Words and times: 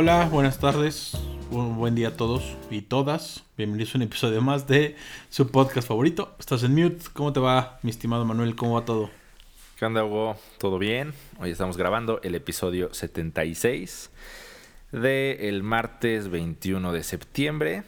Hola, 0.00 0.26
buenas 0.26 0.60
tardes, 0.60 1.14
un 1.50 1.76
buen 1.76 1.96
día 1.96 2.08
a 2.08 2.16
todos 2.16 2.56
y 2.70 2.82
todas. 2.82 3.42
Bienvenidos 3.56 3.96
a 3.96 3.98
un 3.98 4.02
episodio 4.02 4.40
más 4.40 4.68
de 4.68 4.94
su 5.28 5.50
podcast 5.50 5.88
favorito. 5.88 6.36
Estás 6.38 6.62
en 6.62 6.72
mute. 6.76 7.06
¿Cómo 7.14 7.32
te 7.32 7.40
va, 7.40 7.80
mi 7.82 7.90
estimado 7.90 8.24
Manuel? 8.24 8.54
¿Cómo 8.54 8.74
va 8.74 8.84
todo? 8.84 9.10
¿Qué 9.76 9.84
onda, 9.84 10.04
Hugo? 10.04 10.36
¿Todo 10.58 10.78
bien? 10.78 11.14
Hoy 11.40 11.50
estamos 11.50 11.76
grabando 11.76 12.20
el 12.22 12.36
episodio 12.36 12.94
76 12.94 14.10
del 14.92 15.64
martes 15.64 16.28
21 16.28 16.92
de 16.92 17.02
septiembre. 17.02 17.82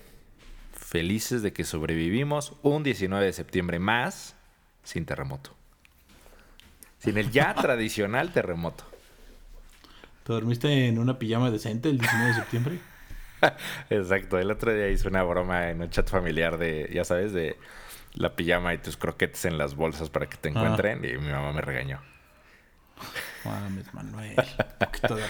Felices 0.73 1.43
de 1.43 1.53
que 1.53 1.63
sobrevivimos 1.63 2.55
un 2.63 2.83
19 2.83 3.25
de 3.25 3.33
septiembre 3.33 3.79
más 3.79 4.35
sin 4.83 5.07
terremoto. 5.07 5.51
Sin 6.99 7.19
el 7.19 7.31
ya 7.31 7.55
tradicional 7.63 8.33
terremoto. 8.33 8.90
¿Te 10.31 10.35
dormiste 10.35 10.87
en 10.87 11.01
una 11.01 11.19
pijama 11.19 11.51
decente 11.51 11.91
el 11.91 11.99
19 11.99 12.29
de 12.29 12.35
septiembre? 12.35 12.79
Exacto. 13.91 14.39
El 14.39 14.53
otro 14.53 14.73
día 14.73 14.89
hice 14.89 15.09
una 15.09 15.25
broma 15.25 15.71
en 15.71 15.83
un 15.83 15.91
chat 15.91 16.09
familiar 16.09 16.57
de, 16.57 16.89
ya 16.95 17.03
sabes, 17.03 17.33
de 17.33 17.57
la 18.15 18.37
pijama 18.37 18.73
y 18.73 18.79
tus 18.79 18.97
croquetes 18.97 19.45
en 19.45 19.59
las 19.59 19.75
bolsas 19.75 20.09
para 20.09 20.27
que 20.27 20.37
te 20.37 20.51
encuentren. 20.51 21.05
Y 21.05 21.19
mi 21.19 21.33
mamá 21.33 21.53
me 21.53 21.63
regañó. 21.63 21.99
Mames, 23.45 23.93
Manuel. 23.93 24.37
poquito 24.79 25.17
de 25.17 25.25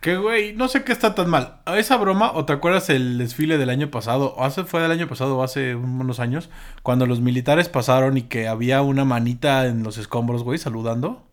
Que 0.00 0.16
güey, 0.16 0.54
no 0.54 0.68
sé 0.68 0.82
qué 0.82 0.92
está 0.92 1.14
tan 1.14 1.28
mal. 1.28 1.60
¿Esa 1.66 1.98
broma 1.98 2.32
o 2.32 2.46
te 2.46 2.54
acuerdas 2.54 2.88
el 2.88 3.18
desfile 3.18 3.58
del 3.58 3.68
año 3.68 3.90
pasado? 3.90 4.32
¿O 4.34 4.44
hace, 4.44 4.64
fue 4.64 4.80
del 4.80 4.92
año 4.92 5.08
pasado 5.08 5.36
o 5.36 5.42
hace 5.42 5.74
unos 5.74 6.20
años? 6.20 6.48
Cuando 6.82 7.04
los 7.04 7.20
militares 7.20 7.68
pasaron 7.68 8.16
y 8.16 8.22
que 8.22 8.48
había 8.48 8.80
una 8.80 9.04
manita 9.04 9.66
en 9.66 9.82
los 9.82 9.98
escombros, 9.98 10.42
güey, 10.42 10.58
saludando. 10.58 11.27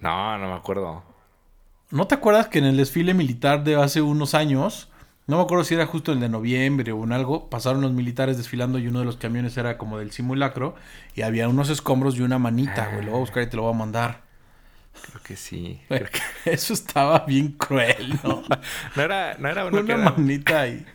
No, 0.00 0.38
no 0.38 0.48
me 0.48 0.54
acuerdo. 0.54 1.02
¿No 1.90 2.06
te 2.06 2.14
acuerdas 2.14 2.48
que 2.48 2.58
en 2.58 2.64
el 2.66 2.76
desfile 2.76 3.14
militar 3.14 3.64
de 3.64 3.74
hace 3.76 4.00
unos 4.00 4.34
años, 4.34 4.88
no 5.26 5.36
me 5.38 5.42
acuerdo 5.42 5.64
si 5.64 5.74
era 5.74 5.86
justo 5.86 6.12
el 6.12 6.20
de 6.20 6.28
noviembre 6.28 6.92
o 6.92 7.02
en 7.04 7.12
algo, 7.12 7.50
pasaron 7.50 7.80
los 7.82 7.92
militares 7.92 8.36
desfilando 8.36 8.78
y 8.78 8.86
uno 8.86 9.00
de 9.00 9.04
los 9.04 9.16
camiones 9.16 9.56
era 9.56 9.76
como 9.76 9.98
del 9.98 10.12
simulacro 10.12 10.74
y 11.14 11.22
había 11.22 11.48
unos 11.48 11.68
escombros 11.68 12.16
y 12.16 12.22
una 12.22 12.38
manita, 12.38 12.88
güey, 12.92 13.04
lo 13.04 13.10
voy 13.12 13.18
a 13.18 13.20
buscar 13.20 13.42
y 13.42 13.48
te 13.48 13.56
lo 13.56 13.62
voy 13.64 13.74
a 13.74 13.76
mandar. 13.78 14.20
Creo 15.10 15.22
que 15.22 15.36
sí. 15.36 15.80
Eso 16.44 16.72
estaba 16.74 17.20
bien 17.20 17.52
cruel, 17.52 18.18
¿no? 18.22 18.42
No 18.96 19.02
era, 19.02 19.36
no 19.38 19.48
era 19.48 19.64
uno 19.66 19.84
que 19.84 19.92
una 19.94 20.02
era- 20.02 20.10
manita 20.12 20.60
ahí. 20.60 20.86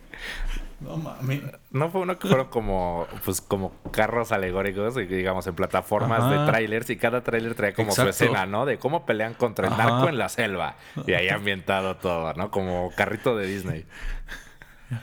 No 0.80 0.96
mames. 0.98 1.40
No 1.70 1.90
fue 1.90 2.02
uno 2.02 2.18
que 2.18 2.28
fueron 2.28 2.48
como, 2.48 3.06
pues, 3.24 3.40
como 3.40 3.72
carros 3.92 4.30
alegóricos, 4.32 4.94
digamos, 4.94 5.46
en 5.46 5.54
plataformas 5.54 6.20
Ajá. 6.22 6.40
de 6.44 6.46
trailers 6.50 6.90
y 6.90 6.96
cada 6.96 7.22
trailer 7.22 7.54
traía 7.54 7.74
como 7.74 7.88
Exacto. 7.88 8.12
su 8.12 8.24
escena, 8.24 8.44
¿no? 8.44 8.66
De 8.66 8.78
cómo 8.78 9.06
pelean 9.06 9.32
contra 9.34 9.68
el 9.68 9.76
narco 9.76 10.08
en 10.08 10.18
la 10.18 10.28
selva. 10.28 10.76
Y 11.06 11.12
ahí 11.14 11.28
ambientado 11.30 11.96
todo, 11.96 12.34
¿no? 12.34 12.50
Como 12.50 12.90
carrito 12.94 13.34
de 13.36 13.46
Disney. 13.46 13.86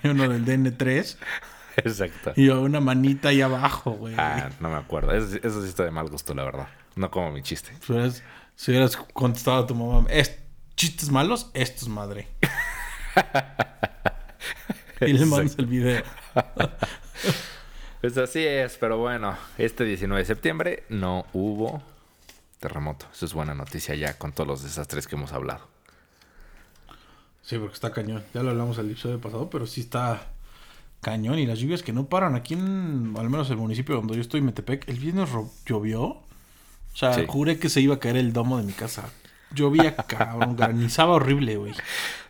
Hay 0.04 0.12
uno 0.12 0.30
del 0.30 0.46
DN3 0.46 1.18
Exacto. 1.78 2.34
y 2.36 2.50
una 2.50 2.80
manita 2.80 3.30
ahí 3.30 3.42
abajo, 3.42 3.92
güey. 3.94 4.14
Ah, 4.18 4.50
no 4.60 4.70
me 4.70 4.78
acuerdo. 4.78 5.12
Eso, 5.12 5.38
eso 5.42 5.62
sí 5.64 5.70
está 5.70 5.84
de 5.84 5.92
mal 5.92 6.08
gusto, 6.08 6.34
la 6.36 6.44
verdad. 6.44 6.68
No 6.96 7.10
como 7.10 7.32
mi 7.32 7.42
chiste. 7.42 7.72
Si 7.82 7.92
hubieras, 7.92 8.24
si 8.56 8.70
hubieras 8.72 8.96
contestado 8.96 9.64
a 9.64 9.66
tu 9.68 9.74
mamá, 9.74 10.06
"Es- 10.12 10.40
chistes 10.76 11.10
malos, 11.10 11.50
esto 11.56 11.86
es 11.86 11.88
madre. 11.90 12.28
y 15.02 15.14
le 15.14 15.26
mandas 15.26 15.58
el 15.58 15.66
video. 15.66 16.04
Pues 18.02 18.18
así 18.18 18.46
es, 18.46 18.78
pero 18.78 18.98
bueno, 18.98 19.38
este 19.58 19.86
19 19.86 20.22
de 20.22 20.26
septiembre 20.26 20.84
no 20.90 21.26
hubo 21.34 21.82
terremoto. 22.60 23.06
Eso 23.14 23.26
es 23.26 23.34
buena 23.34 23.54
noticia 23.56 23.96
ya 23.96 24.18
con 24.18 24.34
todos 24.34 24.48
los 24.48 24.64
desastres 24.64 25.08
que 25.08 25.16
hemos 25.16 25.32
hablado. 25.32 25.68
Sí, 27.44 27.58
porque 27.58 27.74
está 27.74 27.92
cañón. 27.92 28.24
Ya 28.34 28.44
lo 28.44 28.52
hablamos 28.52 28.78
el 28.78 28.90
episodio 28.92 29.20
pasado, 29.20 29.50
pero 29.50 29.68
sí 29.68 29.82
está 29.82 30.28
cañón. 31.02 31.40
Y 31.40 31.46
las 31.46 31.60
lluvias 31.60 31.84
que 31.84 31.94
no 31.94 32.06
paran. 32.08 32.36
Aquí 32.36 32.54
en, 32.56 33.14
al 33.18 33.30
menos 33.30 33.50
el 33.50 33.58
municipio 33.58 33.96
donde 33.96 34.16
yo 34.16 34.22
estoy, 34.22 34.42
Metepec, 34.42 34.88
el 34.90 35.00
viernes 35.00 35.30
llovió. 35.66 36.02
O 36.04 36.24
sea, 36.96 37.14
Sí. 37.14 37.26
juré 37.28 37.58
que 37.58 37.70
se 37.70 37.82
iba 37.82 37.96
a 37.96 38.00
caer 38.00 38.18
el 38.18 38.34
domo 38.34 38.58
de 38.58 38.64
mi 38.64 38.74
casa. 38.74 39.10
Llovía 39.52 39.96
cabrón, 39.96 40.56
granizaba 40.58 41.14
horrible, 41.14 41.58
güey. 41.58 41.74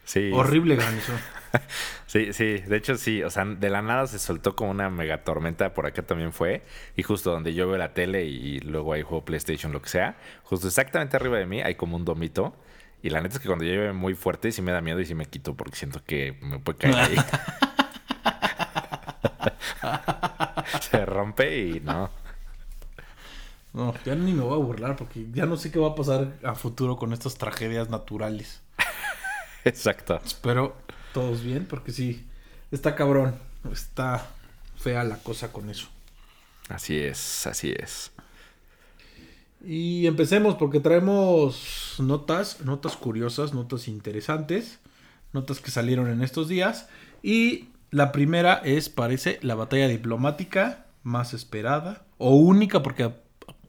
Sí. 0.05 0.31
Horrible 0.33 0.75
granizó. 0.75 1.13
Sí, 2.07 2.33
sí, 2.33 2.59
de 2.59 2.77
hecho 2.77 2.95
sí, 2.95 3.23
o 3.23 3.31
sea, 3.31 3.45
de 3.45 3.69
la 3.71 3.81
nada 3.81 4.05
se 4.05 4.19
soltó 4.19 4.55
como 4.55 4.69
una 4.69 4.89
mega 4.89 5.23
tormenta, 5.23 5.73
por 5.73 5.87
acá 5.87 6.03
también 6.03 6.31
fue, 6.31 6.61
y 6.95 7.01
justo 7.01 7.31
donde 7.31 7.55
yo 7.55 7.67
veo 7.67 7.77
la 7.77 7.93
tele 7.93 8.25
y 8.25 8.59
luego 8.59 8.93
hay 8.93 9.01
juego 9.01 9.25
PlayStation, 9.25 9.71
lo 9.71 9.81
que 9.81 9.89
sea, 9.89 10.15
justo 10.43 10.67
exactamente 10.67 11.15
arriba 11.15 11.37
de 11.37 11.47
mí 11.47 11.61
hay 11.61 11.73
como 11.73 11.95
un 11.95 12.05
domito, 12.05 12.53
y 13.01 13.09
la 13.09 13.19
neta 13.19 13.35
es 13.35 13.41
que 13.41 13.47
cuando 13.47 13.65
llueve 13.65 13.93
muy 13.93 14.13
fuerte 14.13 14.51
sí 14.51 14.61
me 14.61 14.71
da 14.71 14.81
miedo 14.81 14.99
y 14.99 15.05
sí 15.05 15.15
me 15.15 15.25
quito 15.25 15.55
porque 15.55 15.75
siento 15.75 16.03
que 16.05 16.37
me 16.41 16.59
puede 16.59 16.77
caer 16.77 16.95
ahí. 16.95 17.15
se 20.91 21.05
rompe 21.05 21.59
y 21.59 21.79
no. 21.79 22.09
No, 23.73 23.93
ya 24.05 24.15
ni 24.15 24.33
me 24.33 24.43
voy 24.43 24.53
a 24.53 24.63
burlar 24.63 24.95
porque 24.95 25.25
ya 25.31 25.45
no 25.45 25.57
sé 25.57 25.71
qué 25.71 25.79
va 25.79 25.89
a 25.89 25.95
pasar 25.95 26.33
a 26.43 26.53
futuro 26.53 26.95
con 26.95 27.11
estas 27.11 27.35
tragedias 27.35 27.89
naturales. 27.89 28.61
Exacto. 29.65 30.21
Espero 30.23 30.75
todos 31.13 31.43
bien 31.43 31.65
porque 31.65 31.91
sí, 31.91 32.25
está 32.71 32.95
cabrón. 32.95 33.35
Está 33.71 34.27
fea 34.75 35.03
la 35.03 35.17
cosa 35.17 35.51
con 35.51 35.69
eso. 35.69 35.87
Así 36.69 36.97
es, 36.97 37.47
así 37.47 37.73
es. 37.77 38.11
Y 39.65 40.07
empecemos 40.07 40.55
porque 40.55 40.81
traemos 40.81 41.95
notas, 41.99 42.61
notas 42.61 42.97
curiosas, 42.97 43.53
notas 43.53 43.87
interesantes, 43.87 44.79
notas 45.31 45.61
que 45.61 45.71
salieron 45.71 46.09
en 46.09 46.21
estos 46.21 46.49
días. 46.49 46.89
Y 47.21 47.69
la 47.91 48.11
primera 48.11 48.55
es, 48.65 48.89
parece, 48.89 49.39
la 49.41 49.55
batalla 49.55 49.87
diplomática 49.87 50.85
más 51.03 51.33
esperada 51.33 52.03
o 52.17 52.35
única 52.35 52.83
porque 52.83 53.11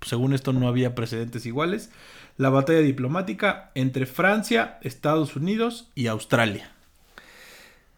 según 0.03 0.35
esto 0.35 0.53
no 0.53 0.67
había 0.67 0.95
precedentes 0.95 1.47
iguales. 1.47 1.91
La 2.37 2.51
batalla 2.51 2.81
diplomática 2.81 3.71
entre 3.77 4.07
Francia, 4.07 4.79
Estados 4.83 5.37
Unidos 5.37 5.91
y 5.95 6.09
Australia. 6.09 6.74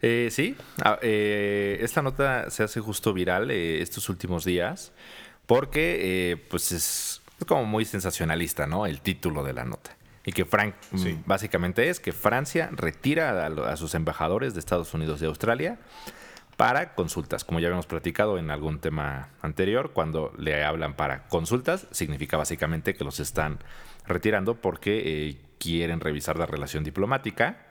Eh, 0.02 0.28
sí, 0.30 0.56
ah, 0.84 0.98
eh, 1.02 1.78
esta 1.80 2.02
nota 2.02 2.50
se 2.50 2.62
hace 2.62 2.80
justo 2.80 3.12
viral 3.14 3.50
eh, 3.50 3.80
estos 3.80 4.08
últimos 4.08 4.44
días 4.44 4.92
porque 5.46 6.32
eh, 6.32 6.36
pues 6.36 6.70
es 6.72 7.22
como 7.46 7.64
muy 7.64 7.84
sensacionalista, 7.84 8.66
¿no? 8.66 8.86
El 8.86 9.00
título 9.00 9.42
de 9.42 9.52
la 9.52 9.64
nota. 9.64 9.96
Y 10.24 10.32
que 10.32 10.44
Frank, 10.44 10.74
Sí. 10.96 11.18
básicamente 11.24 11.88
es 11.88 12.00
que 12.00 12.12
Francia 12.12 12.68
retira 12.72 13.46
a, 13.46 13.70
a 13.72 13.76
sus 13.76 13.94
embajadores 13.94 14.54
de 14.54 14.60
Estados 14.60 14.92
Unidos 14.92 15.22
y 15.22 15.24
Australia 15.26 15.78
para 16.56 16.94
consultas. 16.94 17.44
Como 17.44 17.60
ya 17.60 17.68
habíamos 17.68 17.86
platicado 17.86 18.38
en 18.38 18.50
algún 18.50 18.80
tema 18.80 19.28
anterior, 19.40 19.92
cuando 19.92 20.32
le 20.38 20.64
hablan 20.64 20.94
para 20.94 21.28
consultas, 21.28 21.86
significa 21.92 22.36
básicamente 22.36 22.94
que 22.94 23.04
los 23.04 23.20
están 23.20 23.58
retirando 24.06 24.56
porque 24.56 25.28
eh, 25.28 25.36
quieren 25.58 26.00
revisar 26.00 26.36
la 26.38 26.46
relación 26.46 26.82
diplomática. 26.82 27.65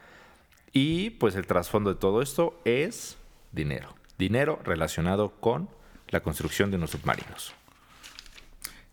Y 0.78 1.12
pues 1.12 1.36
el 1.36 1.47
trasfondo 1.47 1.94
de 1.94 1.97
todo 1.97 2.22
esto 2.22 2.59
es 2.66 3.16
dinero. 3.53 3.96
Dinero 4.19 4.59
relacionado 4.66 5.31
con 5.40 5.69
la 6.09 6.19
construcción 6.19 6.69
de 6.69 6.75
unos 6.75 6.90
submarinos. 6.90 7.53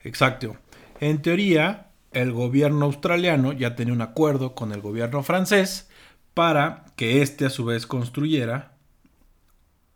Exacto. 0.04 0.56
En 1.00 1.20
teoría, 1.22 1.88
el 2.12 2.31
gobierno 2.31 2.84
australiano 2.84 3.53
ya 3.53 3.75
tenía 3.75 3.94
un 3.94 4.00
acuerdo 4.00 4.54
con 4.54 4.70
el 4.70 4.81
gobierno 4.81 5.25
francés 5.25 5.91
para 6.34 6.84
que 6.94 7.20
éste 7.20 7.47
a 7.47 7.50
su 7.50 7.65
vez 7.65 7.84
construyera 7.84 8.76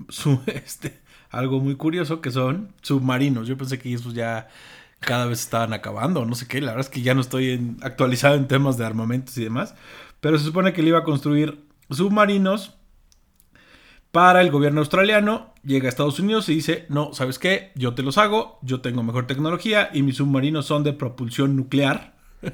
su, 0.08 0.40
este, 0.46 0.98
algo 1.30 1.60
muy 1.60 1.76
curioso 1.76 2.20
que 2.20 2.32
son 2.32 2.72
submarinos. 2.82 3.46
Yo 3.46 3.56
pensé 3.56 3.78
que 3.78 3.94
esos 3.94 4.12
ya 4.12 4.48
cada 4.98 5.26
vez 5.26 5.38
estaban 5.38 5.72
acabando, 5.72 6.26
no 6.26 6.34
sé 6.34 6.48
qué. 6.48 6.60
La 6.60 6.72
verdad 6.72 6.88
es 6.88 6.90
que 6.90 7.02
ya 7.02 7.14
no 7.14 7.20
estoy 7.20 7.76
actualizado 7.80 8.34
en 8.34 8.48
temas 8.48 8.76
de 8.76 8.84
armamentos 8.84 9.38
y 9.38 9.44
demás. 9.44 9.76
Pero 10.20 10.36
se 10.36 10.46
supone 10.46 10.72
que 10.72 10.82
le 10.82 10.88
iba 10.88 10.98
a 10.98 11.04
construir 11.04 11.65
submarinos 11.90 12.74
para 14.10 14.40
el 14.40 14.50
gobierno 14.50 14.80
australiano. 14.80 15.52
Llega 15.62 15.86
a 15.86 15.88
Estados 15.88 16.18
Unidos 16.18 16.48
y 16.48 16.54
dice, 16.54 16.86
no, 16.88 17.12
¿sabes 17.12 17.38
qué? 17.38 17.72
Yo 17.74 17.94
te 17.94 18.02
los 18.02 18.18
hago, 18.18 18.58
yo 18.62 18.80
tengo 18.80 19.02
mejor 19.02 19.26
tecnología 19.26 19.90
y 19.92 20.02
mis 20.02 20.16
submarinos 20.16 20.66
son 20.66 20.84
de 20.84 20.92
propulsión 20.92 21.56
nuclear. 21.56 22.14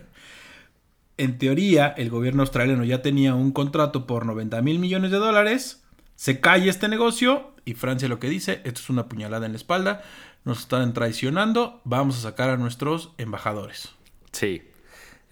en 1.19 1.38
teoría, 1.38 1.88
el 1.88 2.11
gobierno 2.11 2.43
australiano 2.43 2.84
ya 2.84 3.02
tenía 3.02 3.34
un 3.34 3.52
contrato 3.52 4.06
por 4.06 4.26
90 4.26 4.61
mil 4.62 4.79
millones 4.79 5.11
de 5.11 5.19
dólares. 5.19 5.85
Se 6.17 6.40
cae 6.40 6.69
este 6.69 6.88
negocio 6.88 7.52
y 7.64 7.75
Francia 7.75 8.08
lo 8.08 8.19
que 8.19 8.28
dice, 8.28 8.61
esto 8.64 8.81
es 8.81 8.90
una 8.90 9.08
puñalada 9.08 9.46
en 9.46 9.52
la 9.52 9.56
espalda, 9.56 10.02
nos 10.44 10.61
están 10.61 10.93
traicionando, 10.93 11.81
vamos 11.85 12.19
a 12.19 12.23
sacar 12.23 12.50
a 12.50 12.56
nuestros 12.56 13.12
embajadores. 13.19 13.90
Sí. 14.32 14.62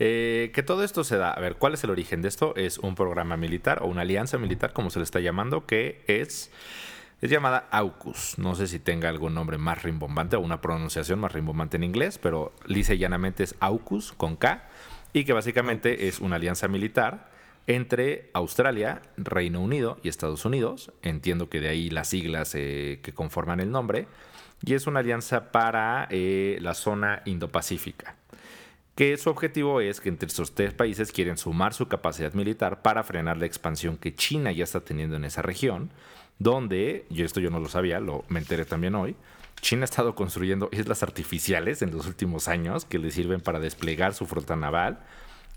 Eh, 0.03 0.51
que 0.55 0.63
todo 0.63 0.83
esto 0.83 1.05
se 1.05 1.19
da. 1.19 1.31
A 1.31 1.41
ver, 1.41 1.57
¿cuál 1.57 1.75
es 1.75 1.85
el 1.85 1.91
origen 1.91 2.23
de 2.23 2.29
esto? 2.29 2.55
Es 2.57 2.79
un 2.79 2.95
programa 2.95 3.37
militar 3.37 3.83
o 3.83 3.87
una 3.87 4.01
alianza 4.01 4.39
militar, 4.39 4.73
como 4.73 4.89
se 4.89 4.99
le 4.99 5.03
está 5.03 5.21
llamando, 5.21 5.67
que 5.67 6.01
es, 6.07 6.51
es 7.21 7.31
llamada 7.31 7.69
AUKUS. 7.71 8.39
No 8.39 8.55
sé 8.55 8.67
si 8.67 8.79
tenga 8.79 9.11
algún 9.11 9.35
nombre 9.35 9.59
más 9.59 9.83
rimbombante 9.83 10.37
o 10.37 10.41
una 10.41 10.63
pronunciación 10.63 11.21
más 11.21 11.33
rimbombante 11.33 11.77
en 11.77 11.85
inglés, 11.85 12.17
pero 12.17 12.55
lisa 12.65 12.95
y 12.95 12.99
llanamente 12.99 13.43
es 13.43 13.55
AUKUS 13.61 14.13
con 14.13 14.37
K 14.37 14.67
y 15.13 15.25
que 15.25 15.35
básicamente 15.35 16.09
es 16.09 16.21
una 16.21 16.37
alianza 16.37 16.67
militar 16.67 17.29
entre 17.67 18.31
Australia, 18.33 19.03
Reino 19.19 19.61
Unido 19.61 19.99
y 20.03 20.09
Estados 20.09 20.47
Unidos. 20.47 20.93
Entiendo 21.03 21.51
que 21.51 21.61
de 21.61 21.69
ahí 21.69 21.91
las 21.91 22.09
siglas 22.09 22.55
eh, 22.55 23.01
que 23.03 23.13
conforman 23.13 23.61
el 23.61 23.71
nombre. 23.71 24.07
Y 24.65 24.73
es 24.73 24.87
una 24.87 25.01
alianza 25.01 25.53
para 25.53 26.09
eh, 26.11 26.57
la 26.63 26.73
zona 26.73 27.21
Indo-Pacífica. 27.27 28.17
Que 28.95 29.17
su 29.17 29.31
objetivo 29.31 29.81
es 29.81 30.01
que 30.01 30.09
entre 30.09 30.27
estos 30.27 30.55
tres 30.55 30.75
países 30.75 31.13
quieren 31.13 31.37
sumar 31.37 31.75
su 31.75 31.89
capacidad 31.89 32.35
militar 32.35 32.83
para 32.83 33.03
frenar 33.03 33.39
la 33.39 33.47
expansión 33.47 33.97
que 33.97 34.15
China 34.15 34.53
ya 34.53 34.65
está 34.65 34.81
teniendo 34.81 35.17
en 35.17 35.25
esa 35.25 35.43
región. 35.43 35.91
Donde, 36.39 37.07
y 37.11 37.23
esto 37.23 37.41
yo 37.41 37.51
no 37.51 37.61
lo 37.61 37.69
sabía, 37.69 38.01
lo 38.01 38.25
me 38.29 38.41
enteré 38.41 38.65
también 38.65 38.95
hoy, 38.95 39.15
China 39.61 39.83
ha 39.83 39.85
estado 39.85 40.15
construyendo 40.15 40.71
islas 40.73 41.03
artificiales 41.03 41.83
en 41.83 41.91
los 41.91 42.07
últimos 42.07 42.49
años 42.49 42.87
que 42.87 42.99
le 42.99 43.11
sirven 43.11 43.43
para 43.43 43.61
desplegar 43.61 44.15
su 44.15 44.25
flota 44.27 44.57
naval 44.57 45.01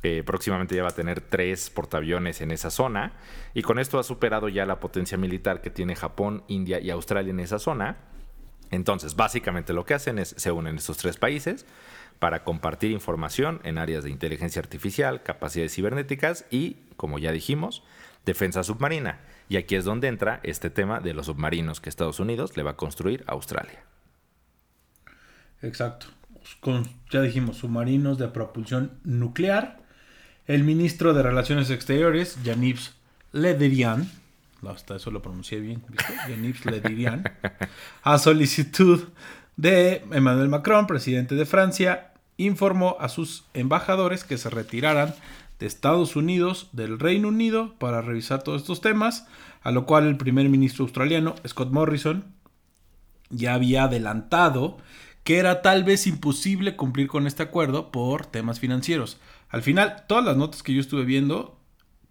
eh, 0.04 0.22
próximamente 0.26 0.76
ya 0.76 0.84
va 0.84 0.90
a 0.90 0.96
tener 0.96 1.22
tres 1.22 1.70
portaaviones 1.70 2.42
en 2.42 2.52
esa 2.52 2.70
zona. 2.70 3.14
Y 3.54 3.62
con 3.62 3.80
esto 3.80 3.98
ha 3.98 4.04
superado 4.04 4.50
ya 4.50 4.66
la 4.66 4.82
potencia 4.82 5.18
militar 5.18 5.62
que 5.62 5.70
tiene 5.70 5.96
Japón, 5.96 6.44
India 6.50 6.82
y 6.82 6.90
Australia 6.90 7.32
en 7.32 7.40
esa 7.40 7.58
zona. 7.58 7.98
Entonces, 8.70 9.16
básicamente 9.16 9.72
lo 9.72 9.86
que 9.86 9.94
hacen 9.94 10.20
es 10.20 10.36
se 10.38 10.52
unen 10.52 10.76
estos 10.76 10.98
tres 10.98 11.16
países 11.16 11.66
para 12.24 12.46
compartir 12.46 12.92
información 12.92 13.60
en 13.66 13.78
áreas 13.78 14.06
de 14.06 14.10
inteligencia 14.10 14.62
artificial, 14.62 15.24
capacidades 15.24 15.76
cibernéticas 15.76 16.46
y, 16.50 16.78
como 16.96 17.20
ya 17.20 17.34
dijimos, 17.34 17.84
defensa 18.26 18.64
submarina. 18.64 19.20
Y 19.50 19.58
aquí 19.58 19.76
es 19.76 19.84
donde 19.84 20.08
entra 20.08 20.40
este 20.44 20.70
tema 20.70 21.02
de 21.02 21.14
los 21.14 21.26
submarinos 21.26 21.82
que 21.82 21.90
Estados 21.90 22.22
Unidos 22.22 22.56
le 22.56 22.64
va 22.64 22.72
a 22.72 22.76
construir 22.78 23.26
a 23.28 23.34
Australia. 23.34 23.84
Exacto. 25.62 26.06
Con, 26.62 26.88
ya 27.12 27.20
dijimos, 27.20 27.58
submarinos 27.58 28.18
de 28.18 28.30
propulsión 28.30 29.02
nuclear 29.04 29.84
el 30.48 30.64
ministro 30.64 31.14
de 31.14 31.24
Relaciones 31.24 31.70
Exteriores, 31.72 32.42
Yaniv 32.42 32.80
Le 33.34 33.54
Drian, 33.54 34.10
hasta 34.66 34.96
eso 34.96 35.12
lo 35.12 35.22
pronuncié 35.22 35.60
bien, 35.60 35.84
¿viste? 35.90 36.70
Le 36.72 36.80
Drian, 36.80 37.26
a 38.02 38.18
solicitud 38.18 39.10
de 39.58 40.06
Emmanuel 40.10 40.48
Macron, 40.48 40.88
presidente 40.88 41.36
de 41.36 41.46
Francia, 41.46 42.12
informó 42.38 42.98
a 43.00 43.10
sus 43.10 43.46
embajadores 43.54 44.24
que 44.24 44.38
se 44.38 44.50
retiraran 44.50 45.14
de 45.60 45.68
Estados 45.68 46.16
Unidos, 46.16 46.70
del 46.72 47.00
Reino 47.00 47.30
Unido, 47.30 47.76
para 47.80 48.02
revisar 48.02 48.44
todos 48.44 48.62
estos 48.62 48.82
temas, 48.82 49.28
a 49.62 49.72
lo 49.72 49.86
cual 49.86 50.08
el 50.08 50.18
primer 50.18 50.50
ministro 50.50 50.84
australiano, 50.84 51.36
Scott 51.48 51.72
Morrison, 51.72 52.26
ya 53.30 53.54
había 53.54 53.86
adelantado 53.86 54.78
que 55.24 55.38
era 55.38 55.62
tal 55.62 55.84
vez 55.84 56.06
imposible 56.06 56.76
cumplir 56.76 57.08
con 57.08 57.28
este 57.28 57.44
acuerdo 57.44 57.92
por 57.92 58.26
temas 58.26 58.60
financieros. 58.60 59.20
Al 59.50 59.62
final, 59.62 60.04
todas 60.08 60.26
las 60.26 60.36
notas 60.36 60.64
que 60.64 60.74
yo 60.74 60.82
estuve 60.82 61.06
viendo, 61.06 61.58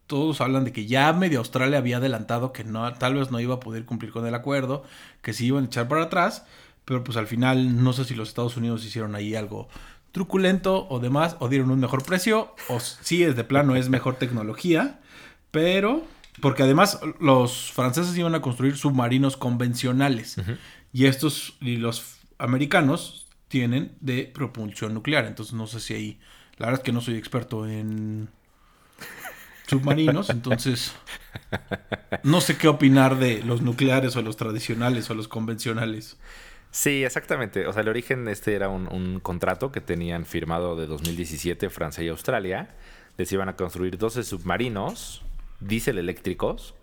todos 0.06 0.40
hablan 0.40 0.64
de 0.64 0.72
que 0.72 0.86
ya 0.86 1.12
medio 1.12 1.38
Australia 1.38 1.78
había 1.78 1.98
adelantado 1.98 2.52
que 2.52 2.64
no, 2.64 2.90
tal 2.94 3.14
vez 3.14 3.30
no 3.30 3.40
iba 3.40 3.56
a 3.56 3.60
poder 3.60 3.84
cumplir 3.84 4.12
con 4.12 4.26
el 4.26 4.34
acuerdo, 4.34 4.84
que 5.20 5.32
se 5.32 5.44
iban 5.44 5.64
a 5.64 5.66
echar 5.66 5.88
para 5.88 6.04
atrás, 6.04 6.46
pero 6.84 7.04
pues 7.04 7.16
al 7.16 7.26
final 7.26 7.82
no 7.82 7.92
sé 7.92 8.04
si 8.04 8.14
los 8.14 8.28
Estados 8.28 8.56
Unidos 8.56 8.84
hicieron 8.84 9.14
ahí 9.14 9.34
algo 9.34 9.68
truculento 10.12 10.87
o 10.88 11.00
demás, 11.00 11.37
o 11.41 11.49
dieron 11.49 11.70
un 11.70 11.81
mejor 11.81 12.05
precio, 12.05 12.55
o 12.69 12.79
si 12.81 13.25
es 13.25 13.35
de 13.35 13.44
plano, 13.44 13.76
es 13.76 13.88
mejor 13.88 14.17
tecnología, 14.17 15.00
pero 15.50 16.05
porque 16.41 16.62
además 16.62 17.00
los 17.20 17.73
franceses 17.73 18.17
iban 18.17 18.35
a 18.35 18.41
construir 18.41 18.76
submarinos 18.76 19.37
convencionales. 19.37 20.37
Y 20.93 21.06
estos 21.06 21.56
y 21.61 21.76
los 21.76 22.19
americanos 22.38 23.26
tienen 23.49 23.97
de 24.00 24.25
propulsión 24.25 24.94
nuclear, 24.94 25.26
entonces 25.26 25.55
no 25.55 25.67
sé 25.67 25.81
si 25.81 25.94
ahí 25.94 26.20
la 26.59 26.67
verdad 26.67 26.81
es 26.81 26.85
que 26.85 26.93
no 26.93 27.00
soy 27.00 27.17
experto 27.17 27.67
en 27.67 28.29
submarinos, 29.67 30.31
entonces 30.31 30.93
no 32.23 32.41
sé 32.41 32.56
qué 32.56 32.69
opinar 32.69 33.19
de 33.19 33.43
los 33.43 33.62
nucleares 33.62 34.17
o 34.17 34.23
los 34.23 34.37
tradicionales 34.37 35.11
o 35.11 35.14
los 35.14 35.29
convencionales. 35.29 36.19
Sí, 36.72 37.04
exactamente. 37.04 37.66
O 37.66 37.72
sea, 37.74 37.82
el 37.82 37.88
origen 37.88 38.26
este 38.28 38.54
era 38.54 38.70
un, 38.70 39.20
contrato 39.20 39.70
que 39.70 39.82
tenían 39.82 40.24
firmado 40.24 40.74
de 40.74 40.86
2017 40.86 41.69
Francia 41.69 42.02
y 42.02 42.08
Australia. 42.08 42.70
Les 43.19 43.30
iban 43.30 43.50
a 43.50 43.56
construir 43.56 43.98
12 43.98 44.22
submarinos 44.24 45.22
diésel 45.60 45.98
eléctricos 45.98 46.74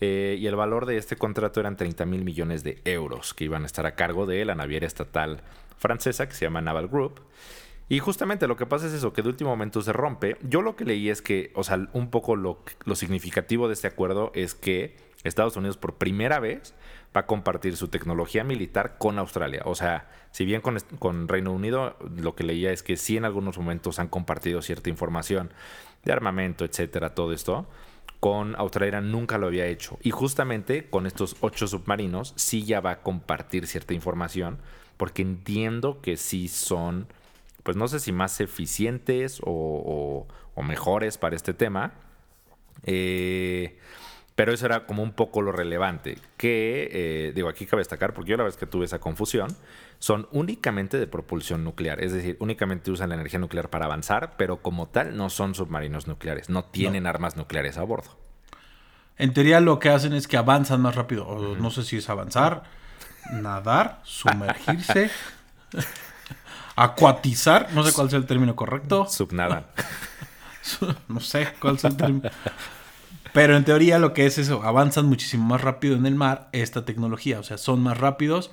eh, 0.00 0.36
y 0.38 0.46
el 0.48 0.56
valor 0.56 0.84
de 0.84 0.96
este 0.96 1.14
contrato 1.14 1.60
eran 1.60 1.76
30 1.76 2.04
mil 2.06 2.24
millones 2.24 2.64
de 2.64 2.82
euros 2.84 3.32
que 3.32 3.44
iban 3.44 3.62
a 3.62 3.66
estar 3.66 3.86
a 3.86 3.94
cargo 3.94 4.26
de 4.26 4.44
la 4.44 4.56
naviera 4.56 4.86
estatal 4.86 5.42
francesa 5.78 6.28
que 6.28 6.34
se 6.34 6.44
llama 6.44 6.60
Naval 6.60 6.88
Group. 6.88 7.20
Y 7.88 8.00
justamente 8.00 8.48
lo 8.48 8.56
que 8.56 8.66
pasa 8.66 8.88
es 8.88 8.92
eso, 8.92 9.12
que 9.12 9.22
de 9.22 9.28
último 9.28 9.50
momento 9.50 9.80
se 9.80 9.92
rompe. 9.92 10.38
Yo 10.42 10.60
lo 10.60 10.74
que 10.74 10.84
leí 10.84 11.08
es 11.08 11.22
que, 11.22 11.52
o 11.54 11.62
sea, 11.62 11.88
un 11.92 12.10
poco 12.10 12.34
lo, 12.34 12.64
lo 12.84 12.96
significativo 12.96 13.68
de 13.68 13.74
este 13.74 13.86
acuerdo 13.86 14.32
es 14.34 14.54
que 14.54 14.96
Estados 15.22 15.56
Unidos 15.56 15.76
por 15.76 15.94
primera 15.94 16.40
vez 16.40 16.74
va 17.16 17.22
a 17.22 17.26
compartir 17.26 17.76
su 17.76 17.88
tecnología 17.88 18.44
militar 18.44 18.96
con 18.98 19.18
Australia. 19.18 19.62
O 19.64 19.74
sea, 19.74 20.08
si 20.30 20.44
bien 20.44 20.60
con, 20.60 21.28
Reino 21.28 21.52
Unido 21.52 21.96
lo 22.16 22.34
que 22.34 22.44
leía 22.44 22.72
es 22.72 22.82
que 22.82 22.96
sí 22.96 23.16
en 23.16 23.24
algunos 23.24 23.58
momentos 23.58 23.98
han 23.98 24.08
compartido 24.08 24.62
cierta 24.62 24.90
información 24.90 25.52
de 26.04 26.12
armamento, 26.12 26.64
etcétera, 26.64 27.14
todo 27.14 27.32
esto, 27.32 27.68
con 28.20 28.54
Australia 28.56 29.00
nunca 29.00 29.38
lo 29.38 29.48
había 29.48 29.66
hecho. 29.66 29.98
Y 30.02 30.10
justamente 30.10 30.88
con 30.88 31.06
estos 31.06 31.36
ocho 31.40 31.66
submarinos 31.66 32.32
sí 32.36 32.64
ya 32.64 32.80
va 32.80 32.92
a 32.92 33.02
compartir 33.02 33.66
cierta 33.66 33.94
información, 33.94 34.58
porque 34.96 35.22
entiendo 35.22 36.00
que 36.00 36.16
sí 36.16 36.48
son 36.48 37.08
pues 37.62 37.76
no 37.76 37.88
sé 37.88 38.00
si 38.00 38.12
más 38.12 38.40
eficientes 38.40 39.40
o, 39.44 40.26
mejores 40.62 41.16
para 41.16 41.36
este 41.36 41.54
tema. 41.54 41.92
Eh, 42.84 43.78
pero 44.34 44.52
eso 44.52 44.66
era 44.66 44.86
como 44.86 45.02
un 45.02 45.12
poco 45.12 45.42
lo 45.42 45.52
relevante. 45.52 46.18
Que, 46.36 46.88
eh, 46.92 47.32
digo, 47.34 47.48
aquí 47.48 47.66
cabe 47.66 47.80
destacar, 47.80 48.14
porque 48.14 48.30
yo 48.30 48.36
la 48.36 48.44
vez 48.44 48.56
que 48.56 48.66
tuve 48.66 48.84
esa 48.84 48.98
confusión, 48.98 49.54
son 49.98 50.28
únicamente 50.32 50.98
de 50.98 51.06
propulsión 51.06 51.62
nuclear. 51.62 52.02
Es 52.02 52.12
decir, 52.12 52.36
únicamente 52.40 52.90
usan 52.90 53.10
la 53.10 53.16
energía 53.16 53.38
nuclear 53.38 53.68
para 53.68 53.84
avanzar, 53.84 54.34
pero 54.36 54.62
como 54.62 54.88
tal 54.88 55.16
no 55.16 55.30
son 55.30 55.54
submarinos 55.54 56.06
nucleares, 56.06 56.48
no 56.48 56.64
tienen 56.64 57.06
armas 57.06 57.36
nucleares 57.36 57.76
a 57.76 57.82
bordo. 57.82 58.18
En 59.18 59.34
teoría 59.34 59.60
lo 59.60 59.78
que 59.78 59.90
hacen 59.90 60.14
es 60.14 60.26
que 60.26 60.38
avanzan 60.38 60.80
más 60.80 60.94
rápido. 60.94 61.26
O 61.26 61.54
No 61.56 61.70
sé 61.70 61.82
si 61.82 61.98
es 61.98 62.08
avanzar, 62.08 62.62
nadar, 63.30 64.00
sumergirse. 64.04 65.10
acuatizar, 66.76 67.70
no 67.74 67.84
sé 67.84 67.92
cuál 67.92 68.06
es 68.06 68.14
el 68.14 68.24
término 68.24 68.56
correcto. 68.56 69.06
Subnadan. 69.06 69.66
no 71.08 71.20
sé 71.20 71.52
cuál 71.60 71.76
es 71.76 71.84
el 71.84 71.96
término. 71.98 72.30
Pero 73.32 73.56
en 73.56 73.64
teoría 73.64 73.98
lo 73.98 74.12
que 74.12 74.26
es 74.26 74.38
eso, 74.38 74.62
avanzan 74.62 75.06
muchísimo 75.06 75.44
más 75.44 75.60
rápido 75.60 75.96
en 75.96 76.06
el 76.06 76.14
mar 76.14 76.48
esta 76.52 76.84
tecnología, 76.84 77.38
o 77.38 77.42
sea, 77.42 77.58
son 77.58 77.82
más 77.82 77.98
rápidos 77.98 78.50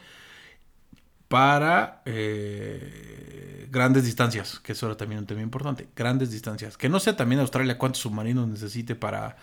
para 1.27 2.01
eh, 2.05 3.67
grandes 3.69 4.05
distancias, 4.05 4.59
que 4.59 4.71
eso 4.71 4.85
era 4.85 4.95
también 4.95 5.19
un 5.19 5.27
tema 5.27 5.41
importante, 5.41 5.87
grandes 5.95 6.31
distancias. 6.31 6.77
Que 6.77 6.89
no 6.89 6.99
sé 6.99 7.13
también 7.13 7.41
Australia 7.41 7.77
cuántos 7.77 8.01
submarinos 8.01 8.47
necesite 8.47 8.95
para 8.95 9.37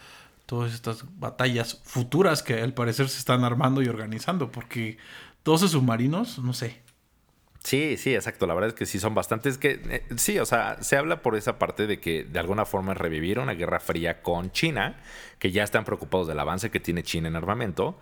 todas 0.46 0.72
estas 0.72 1.04
batallas 1.18 1.80
futuras 1.84 2.42
que 2.42 2.62
al 2.62 2.74
parecer 2.74 3.08
se 3.08 3.18
están 3.18 3.44
armando 3.44 3.82
y 3.82 3.88
organizando, 3.88 4.50
porque 4.50 4.98
12 5.44 5.68
submarinos, 5.68 6.38
no 6.38 6.52
sé, 6.52 6.83
Sí, 7.64 7.96
sí, 7.96 8.14
exacto. 8.14 8.46
La 8.46 8.52
verdad 8.54 8.68
es 8.68 8.74
que 8.74 8.84
sí 8.84 9.00
son 9.00 9.14
bastantes 9.14 9.56
que 9.56 9.80
eh, 9.88 10.04
sí, 10.16 10.38
o 10.38 10.44
sea, 10.44 10.82
se 10.82 10.98
habla 10.98 11.22
por 11.22 11.34
esa 11.34 11.58
parte 11.58 11.86
de 11.86 11.98
que 11.98 12.24
de 12.24 12.38
alguna 12.38 12.66
forma 12.66 12.92
revivir 12.92 13.38
una 13.38 13.54
guerra 13.54 13.80
fría 13.80 14.22
con 14.22 14.52
China, 14.52 15.00
que 15.38 15.50
ya 15.50 15.64
están 15.64 15.84
preocupados 15.86 16.28
del 16.28 16.38
avance 16.38 16.70
que 16.70 16.78
tiene 16.78 17.02
China 17.02 17.28
en 17.28 17.36
armamento 17.36 17.98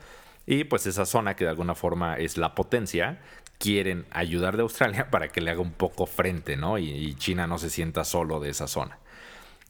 y 0.46 0.64
pues 0.64 0.86
esa 0.86 1.06
zona 1.06 1.36
que 1.36 1.44
de 1.44 1.50
alguna 1.50 1.76
forma 1.76 2.16
es 2.16 2.36
la 2.38 2.56
potencia 2.56 3.20
quieren 3.58 4.06
ayudar 4.10 4.56
de 4.56 4.62
Australia 4.62 5.10
para 5.12 5.28
que 5.28 5.40
le 5.40 5.52
haga 5.52 5.60
un 5.60 5.72
poco 5.72 6.06
frente, 6.06 6.56
¿no? 6.56 6.78
y 6.78 7.14
China 7.14 7.46
no 7.46 7.58
se 7.58 7.70
sienta 7.70 8.04
solo 8.04 8.40
de 8.40 8.50
esa 8.50 8.66
zona. 8.66 8.98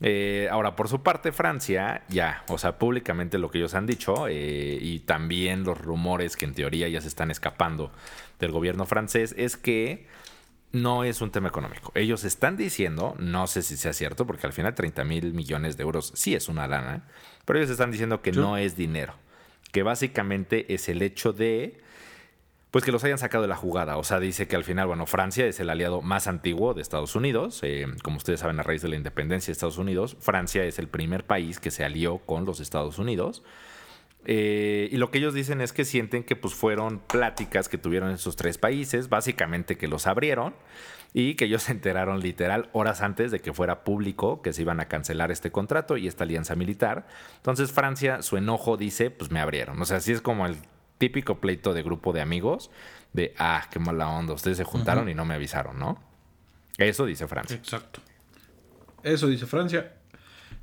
Eh, 0.05 0.49
ahora, 0.51 0.75
por 0.75 0.89
su 0.89 1.01
parte, 1.05 1.31
Francia, 1.31 2.03
ya, 2.09 2.43
o 2.49 2.59
sea, 2.59 2.77
públicamente 2.77 3.39
lo 3.39 3.53
que 3.53 3.59
ellos 3.59 3.75
han 3.75 3.87
dicho 3.87 4.27
eh, 4.27 4.77
y 4.81 4.99
también 5.01 5.63
los 5.63 5.79
rumores 5.79 6.37
que 6.37 6.45
en 6.45 6.55
teoría 6.55 6.89
ya 6.89 7.01
se 7.01 7.07
están 7.07 7.31
escapando 7.31 7.93
del 8.43 8.53
gobierno 8.53 8.85
francés 8.85 9.35
es 9.39 9.57
que 9.57 10.07
no 10.73 11.05
es 11.05 11.21
un 11.21 11.31
tema 11.31 11.49
económico. 11.49 11.93
Ellos 11.95 12.25
están 12.25 12.57
diciendo, 12.57 13.15
no 13.19 13.47
sé 13.47 13.63
si 13.63 13.77
sea 13.77 13.93
cierto, 13.93 14.27
porque 14.27 14.47
al 14.47 14.53
final 14.53 14.75
30 14.75 15.05
mil 15.05 15.33
millones 15.33 15.77
de 15.77 15.83
euros 15.83 16.13
sí 16.15 16.35
es 16.35 16.49
una 16.49 16.67
lana, 16.67 17.09
pero 17.45 17.59
ellos 17.59 17.71
están 17.71 17.91
diciendo 17.91 18.23
que 18.23 18.33
no 18.33 18.57
es 18.57 18.77
dinero, 18.77 19.15
que 19.71 19.83
básicamente 19.83 20.73
es 20.75 20.89
el 20.89 21.03
hecho 21.03 21.33
de 21.33 21.81
pues 22.73 22.87
que 22.87 22.93
los 22.93 23.05
hayan 23.05 23.19
sacado 23.19 23.43
de 23.43 23.49
la 23.49 23.57
jugada. 23.57 23.99
O 23.99 24.03
sea, 24.03 24.19
dice 24.19 24.49
que 24.49 24.57
al 24.57 24.65
final, 24.65 24.87
bueno, 24.87 25.05
Francia 25.05 25.45
es 25.45 25.61
el 25.61 25.69
aliado 25.69 26.01
más 26.01 26.27
antiguo 26.27 26.73
de 26.73 26.81
Estados 26.81 27.15
Unidos. 27.15 27.61
Eh, 27.63 27.87
como 28.03 28.17
ustedes 28.17 28.41
saben, 28.41 28.59
a 28.59 28.63
raíz 28.63 28.81
de 28.81 28.89
la 28.89 28.97
independencia 28.97 29.49
de 29.49 29.53
Estados 29.53 29.77
Unidos, 29.77 30.17
Francia 30.21 30.65
es 30.65 30.79
el 30.79 30.89
primer 30.89 31.27
país 31.27 31.61
que 31.61 31.71
se 31.71 31.85
alió 31.85 32.17
con 32.19 32.47
los 32.47 32.61
Estados 32.61 32.99
Unidos. 32.99 33.43
Eh, 34.25 34.89
y 34.93 34.97
lo 34.99 35.11
que 35.11 35.19
ellos 35.19 35.35
dicen 35.35 35.61
es 35.61 35.73
que 35.73 35.85
sienten 35.85 36.23
que 36.23 36.37
pues 36.37 36.55
fueron 36.55 37.01
pláticas 37.01 37.69
que 37.69 37.79
tuvieron 37.79 38.11
esos 38.11 38.37
tres 38.37 38.57
países, 38.57 39.09
básicamente 39.09 39.77
que 39.77 39.89
los 39.89 40.07
abrieron 40.07 40.55
y 41.13 41.35
que 41.35 41.47
ellos 41.47 41.63
se 41.65 41.73
enteraron 41.73 42.21
literal 42.21 42.69
horas 42.73 43.03
antes 43.03 43.31
de 43.31 43.41
que 43.41 43.53
fuera 43.53 43.85
público 43.85 44.43
que 44.43 44.53
se 44.53 44.63
iban 44.63 44.81
a 44.81 44.87
cancelar 44.87 45.31
este 45.31 45.51
contrato 45.51 45.97
y 45.97 46.07
esta 46.07 46.25
alianza 46.25 46.55
militar. 46.55 47.07
Entonces 47.37 47.73
Francia, 47.73 48.23
su 48.23 48.37
enojo 48.37 48.77
dice, 48.77 49.11
pues 49.11 49.31
me 49.31 49.41
abrieron. 49.41 49.81
O 49.81 49.85
sea, 49.85 49.97
así 49.99 50.13
es 50.13 50.21
como 50.21 50.47
el 50.47 50.57
típico 50.99 51.41
pleito 51.41 51.75
de 51.75 51.83
grupo 51.83 52.13
de 52.13 52.21
amigos 52.21 52.71
de, 53.13 53.35
ah, 53.39 53.67
qué 53.71 53.79
mala 53.79 54.09
onda, 54.09 54.33
ustedes 54.35 54.57
se 54.57 54.65
juntaron 54.65 55.09
y 55.09 55.15
no 55.15 55.25
me 55.25 55.35
avisaron, 55.35 55.79
¿no? 55.79 56.01
Eso 56.79 57.05
dice 57.05 57.27
Francia. 57.27 57.57
Exacto. 57.57 58.01
Eso 59.03 59.27
dice 59.27 59.47
Francia. 59.47 59.93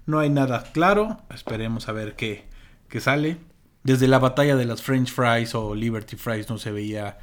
No 0.06 0.20
hay 0.20 0.30
nada 0.30 0.64
claro. 0.72 1.18
Esperemos 1.30 1.88
a 1.88 1.92
ver 1.92 2.16
qué, 2.16 2.46
qué 2.90 3.00
sale. 3.00 3.38
Desde 3.84 4.08
la 4.08 4.20
batalla 4.20 4.56
de 4.56 4.66
las 4.66 4.82
French 4.82 5.12
Fries 5.12 5.56
o 5.56 5.74
Liberty 5.74 6.18
Fries 6.18 6.50
no 6.50 6.58
se 6.58 6.72
veía 6.72 7.18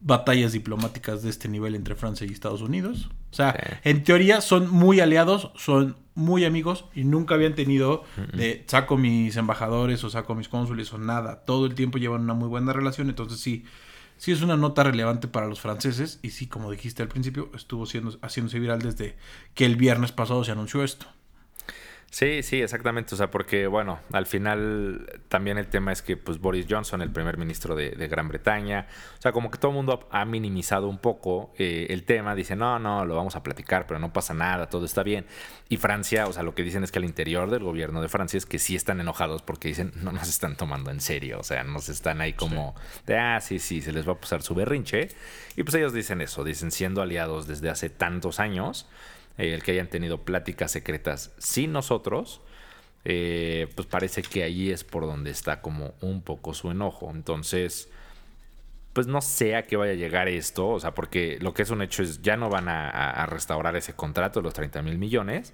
batallas 0.00 0.52
diplomáticas 0.52 1.22
de 1.22 1.30
este 1.30 1.48
nivel 1.48 1.74
entre 1.74 1.94
Francia 1.94 2.26
y 2.26 2.32
Estados 2.32 2.60
Unidos. 2.60 3.10
O 3.30 3.34
sea, 3.34 3.80
en 3.84 4.04
teoría 4.04 4.40
son 4.40 4.68
muy 4.70 5.00
aliados, 5.00 5.50
son 5.56 5.96
muy 6.14 6.44
amigos 6.44 6.84
y 6.94 7.04
nunca 7.04 7.34
habían 7.34 7.54
tenido 7.54 8.04
de 8.34 8.64
saco 8.66 8.96
mis 8.96 9.36
embajadores 9.36 10.02
o 10.04 10.10
saco 10.10 10.34
mis 10.34 10.48
cónsules 10.48 10.92
o 10.92 10.98
nada. 10.98 11.44
Todo 11.44 11.66
el 11.66 11.74
tiempo 11.74 11.98
llevan 11.98 12.22
una 12.22 12.34
muy 12.34 12.48
buena 12.48 12.72
relación, 12.72 13.08
entonces 13.08 13.40
sí, 13.40 13.64
sí 14.18 14.32
es 14.32 14.42
una 14.42 14.56
nota 14.56 14.82
relevante 14.82 15.28
para 15.28 15.46
los 15.46 15.60
franceses 15.60 16.18
y 16.22 16.30
sí, 16.30 16.46
como 16.46 16.70
dijiste 16.70 17.02
al 17.02 17.08
principio, 17.08 17.50
estuvo 17.54 17.86
siendo, 17.86 18.18
haciéndose 18.22 18.58
viral 18.58 18.82
desde 18.82 19.16
que 19.54 19.64
el 19.64 19.76
viernes 19.76 20.12
pasado 20.12 20.44
se 20.44 20.50
anunció 20.50 20.82
esto. 20.82 21.06
Sí, 22.12 22.42
sí, 22.42 22.60
exactamente. 22.60 23.14
O 23.14 23.16
sea, 23.16 23.30
porque, 23.30 23.66
bueno, 23.66 23.98
al 24.12 24.26
final 24.26 25.22
también 25.28 25.56
el 25.56 25.68
tema 25.68 25.92
es 25.92 26.02
que, 26.02 26.18
pues, 26.18 26.38
Boris 26.38 26.66
Johnson, 26.68 27.00
el 27.00 27.10
primer 27.10 27.38
ministro 27.38 27.74
de, 27.74 27.88
Gran 28.06 28.28
Bretaña, 28.28 28.86
o 29.18 29.22
sea, 29.22 29.32
como 29.32 29.50
que 29.50 29.56
todo 29.56 29.70
el 29.70 29.76
mundo 29.76 30.06
ha, 30.10 30.26
minimizado 30.26 30.88
un 30.88 30.98
poco 30.98 31.54
eh, 31.56 31.86
el 31.88 32.04
tema. 32.04 32.34
Dice, 32.34 32.54
no, 32.54 32.78
no, 32.78 33.06
lo 33.06 33.16
vamos 33.16 33.34
a 33.34 33.42
platicar, 33.42 33.86
pero 33.86 33.98
no 33.98 34.12
pasa 34.12 34.34
nada, 34.34 34.68
todo 34.68 34.84
está 34.84 35.02
bien. 35.02 35.24
Y 35.70 35.78
Francia, 35.78 36.26
o 36.26 36.34
sea, 36.34 36.42
lo 36.42 36.54
que 36.54 36.62
dicen 36.62 36.84
es 36.84 36.92
que 36.92 36.98
al 36.98 37.06
interior 37.06 37.50
del 37.50 37.64
gobierno 37.64 38.02
de 38.02 38.10
Francia 38.10 38.36
es 38.36 38.44
que 38.44 38.58
sí 38.58 38.76
están 38.76 39.00
enojados 39.00 39.40
porque 39.40 39.68
dicen, 39.68 39.92
no 39.96 40.12
nos 40.12 40.28
están 40.28 40.54
tomando 40.58 40.90
en 40.90 41.00
serio. 41.00 41.38
O 41.40 41.44
sea, 41.44 41.64
nos 41.64 41.88
están 41.88 42.20
ahí 42.20 42.34
como 42.34 42.74
de, 43.06 43.16
ah, 43.16 43.40
sí, 43.40 43.58
sí, 43.58 43.80
se 43.80 43.90
les 43.90 44.06
va 44.06 44.12
a 44.12 44.20
pasar 44.20 44.42
su 44.42 44.54
berrinche. 44.54 45.08
Y 45.56 45.62
pues 45.62 45.74
ellos 45.76 45.94
dicen 45.94 46.20
eso, 46.20 46.44
dicen, 46.44 46.72
siendo 46.72 47.00
aliados 47.00 47.46
desde 47.46 47.70
hace 47.70 47.88
tantos 47.88 48.38
años 48.38 48.86
eh, 49.38 49.54
el 49.54 49.62
que 49.62 49.72
hayan 49.72 49.88
tenido 49.88 50.22
pláticas 50.22 50.70
secretas 50.70 51.32
sin 51.38 51.72
nosotros, 51.72 52.40
eh, 53.04 53.68
pues 53.74 53.86
parece 53.86 54.22
que 54.22 54.42
ahí 54.42 54.70
es 54.70 54.84
por 54.84 55.04
donde 55.06 55.30
está 55.30 55.60
como 55.60 55.94
un 56.00 56.22
poco 56.22 56.54
su 56.54 56.70
enojo. 56.70 57.10
Entonces, 57.10 57.88
pues 58.92 59.06
no 59.06 59.20
sé 59.20 59.56
a 59.56 59.66
qué 59.66 59.76
vaya 59.76 59.92
a 59.92 59.96
llegar 59.96 60.28
esto, 60.28 60.68
o 60.68 60.80
sea, 60.80 60.94
porque 60.94 61.38
lo 61.40 61.54
que 61.54 61.62
es 61.62 61.70
un 61.70 61.82
hecho 61.82 62.02
es 62.02 62.22
ya 62.22 62.36
no 62.36 62.50
van 62.50 62.68
a, 62.68 63.26
restaurar 63.26 63.76
ese 63.76 63.94
contrato 63.94 64.40
de 64.40 64.44
los 64.44 64.54
30 64.54 64.82
mil 64.82 64.98
millones. 64.98 65.52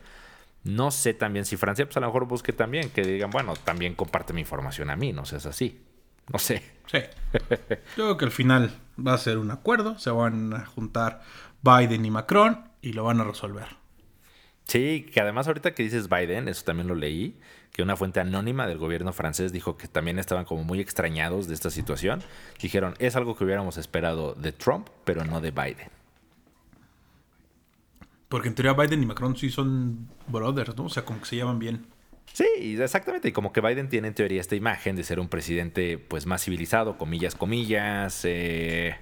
No 0.65 0.91
sé 0.91 1.15
también 1.15 1.45
si 1.45 1.57
Francia, 1.57 1.87
pues 1.87 1.97
a 1.97 2.01
lo 2.01 2.09
mejor 2.09 2.27
busque 2.27 2.53
también 2.53 2.91
que 2.91 3.03
digan, 3.03 3.31
bueno, 3.31 3.55
también 3.57 3.95
comparte 3.95 4.33
mi 4.33 4.41
información 4.41 4.91
a 4.91 4.97
mí, 4.97 5.13
no 5.13 5.25
sé, 5.25 5.37
es 5.37 5.47
así. 5.47 5.81
No 6.33 6.39
sé. 6.39 6.63
Sí. 6.87 6.99
Yo 7.97 8.05
creo 8.05 8.17
que 8.17 8.25
al 8.27 8.31
final 8.31 8.71
va 8.99 9.15
a 9.15 9.19
ser 9.19 9.39
un 9.39 9.51
acuerdo, 9.51 9.99
se 9.99 10.11
van 10.11 10.53
a 10.53 10.67
juntar 10.67 11.23
Biden 11.63 12.05
y 12.05 12.11
Macron 12.11 12.68
y 12.83 12.93
lo 12.93 13.05
van 13.05 13.21
a 13.21 13.25
resolver. 13.25 13.69
Sí, 14.65 15.07
que 15.13 15.21
además 15.21 15.47
ahorita 15.47 15.75
que 15.75 15.83
dices 15.83 16.09
Biden, 16.11 16.47
eso 16.47 16.63
también 16.65 16.89
lo 16.89 16.95
leí, 16.95 17.39
que 17.73 17.83
una 17.83 17.97
fuente 17.97 18.21
anónima 18.21 18.67
del 18.67 18.77
gobierno 18.77 19.15
francés 19.15 19.51
dijo 19.51 19.79
que 19.79 19.89
también 19.89 20.19
estaban 20.19 20.45
como 20.45 20.63
muy 20.63 20.81
extrañados 20.81 21.49
de 21.49 21.55
esta 21.55 21.71
situación. 21.71 22.23
Dijeron, 22.61 22.95
es 22.99 23.17
algo 23.17 23.35
que 23.35 23.45
hubiéramos 23.45 23.79
esperado 23.79 24.35
de 24.35 24.53
Trump, 24.53 24.89
pero 25.05 25.25
no 25.25 25.41
de 25.41 25.53
Biden. 25.53 25.89
Porque 28.29 28.49
en 28.49 28.55
teoría 28.55 28.75
Biden 28.75 29.03
y 29.03 29.07
Macron 29.07 29.37
sí 29.37 29.49
son 29.49 30.07
brothers, 30.27 30.77
¿no? 30.77 30.85
O 30.85 30.89
sea, 30.91 31.05
como 31.05 31.21
que 31.21 31.27
se 31.27 31.37
llaman 31.37 31.59
bien. 31.59 31.87
Sí, 32.35 32.77
exactamente. 32.79 33.29
Y 33.29 33.33
como 33.33 33.55
que 33.55 33.63
Biden 33.63 33.89
tiene 33.89 34.09
en 34.09 34.15
teoría 34.15 34.41
esta 34.41 34.55
imagen 34.55 34.97
de 34.97 35.03
ser 35.03 35.19
un 35.19 35.29
presidente 35.29 35.97
pues 35.97 36.27
más 36.27 36.45
civilizado, 36.45 36.99
comillas, 36.99 37.35
comillas. 37.35 38.21
Eh, 38.25 38.97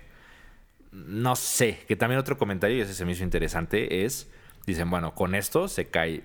no 0.97 1.37
sé, 1.37 1.81
que 1.87 1.97
también 1.97 2.19
otro 2.19 2.39
comentario, 2.39 2.79
y 2.79 2.81
ese 2.81 2.95
se 2.95 3.05
me 3.05 3.13
hizo 3.13 3.23
interesante, 3.23 4.05
es, 4.05 4.31
dicen, 4.67 4.89
bueno, 4.89 5.15
con 5.15 5.35
esto 5.35 5.69
se 5.69 5.89
cae 5.89 6.23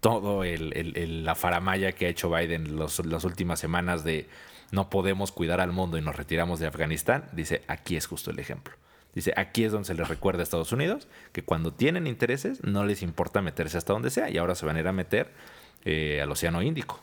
todo 0.00 0.44
el, 0.44 1.24
la 1.24 1.34
faramaya 1.34 1.92
que 1.92 2.06
ha 2.06 2.08
hecho 2.08 2.30
Biden 2.30 2.76
los, 2.76 3.04
las 3.04 3.24
últimas 3.24 3.60
semanas 3.60 4.04
de 4.04 4.28
no 4.70 4.90
podemos 4.90 5.30
cuidar 5.30 5.60
al 5.60 5.72
mundo 5.72 5.98
y 5.98 6.02
nos 6.02 6.16
retiramos 6.16 6.58
de 6.58 6.66
Afganistán. 6.66 7.24
Dice, 7.32 7.62
aquí 7.68 7.96
es 7.96 8.06
justo 8.06 8.30
el 8.30 8.38
ejemplo. 8.38 8.74
Dice, 9.14 9.32
aquí 9.36 9.64
es 9.64 9.72
donde 9.72 9.86
se 9.86 9.94
les 9.94 10.08
recuerda 10.08 10.40
a 10.40 10.42
Estados 10.42 10.72
Unidos 10.72 11.06
que 11.32 11.44
cuando 11.44 11.72
tienen 11.72 12.06
intereses 12.06 12.64
no 12.64 12.84
les 12.84 13.02
importa 13.02 13.40
meterse 13.42 13.78
hasta 13.78 13.92
donde 13.92 14.10
sea 14.10 14.28
y 14.28 14.38
ahora 14.38 14.54
se 14.54 14.66
van 14.66 14.76
a 14.76 14.80
ir 14.80 14.88
a 14.88 14.92
meter 14.92 15.32
eh, 15.84 16.20
al 16.20 16.30
Océano 16.32 16.62
Índico. 16.62 17.00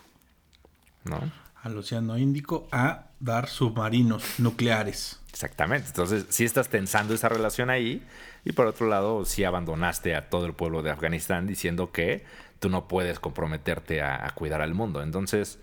¿No? 1.05 1.19
Al 1.63 1.77
Océano 1.77 2.17
Índico 2.17 2.67
a 2.71 3.07
dar 3.19 3.47
submarinos 3.47 4.39
nucleares. 4.39 5.20
Exactamente. 5.31 5.87
Entonces, 5.87 6.25
si 6.29 6.43
estás 6.43 6.69
tensando 6.69 7.13
esa 7.13 7.29
relación 7.29 7.69
ahí. 7.69 8.05
Y 8.43 8.53
por 8.53 8.67
otro 8.67 8.87
lado, 8.87 9.25
si 9.25 9.43
abandonaste 9.43 10.15
a 10.15 10.29
todo 10.29 10.45
el 10.45 10.53
pueblo 10.53 10.81
de 10.81 10.91
Afganistán 10.91 11.47
diciendo 11.47 11.91
que 11.91 12.25
tú 12.59 12.69
no 12.69 12.87
puedes 12.87 13.19
comprometerte 13.19 14.01
a, 14.01 14.29
cuidar 14.35 14.61
al 14.61 14.73
mundo. 14.73 15.01
Entonces, 15.01 15.59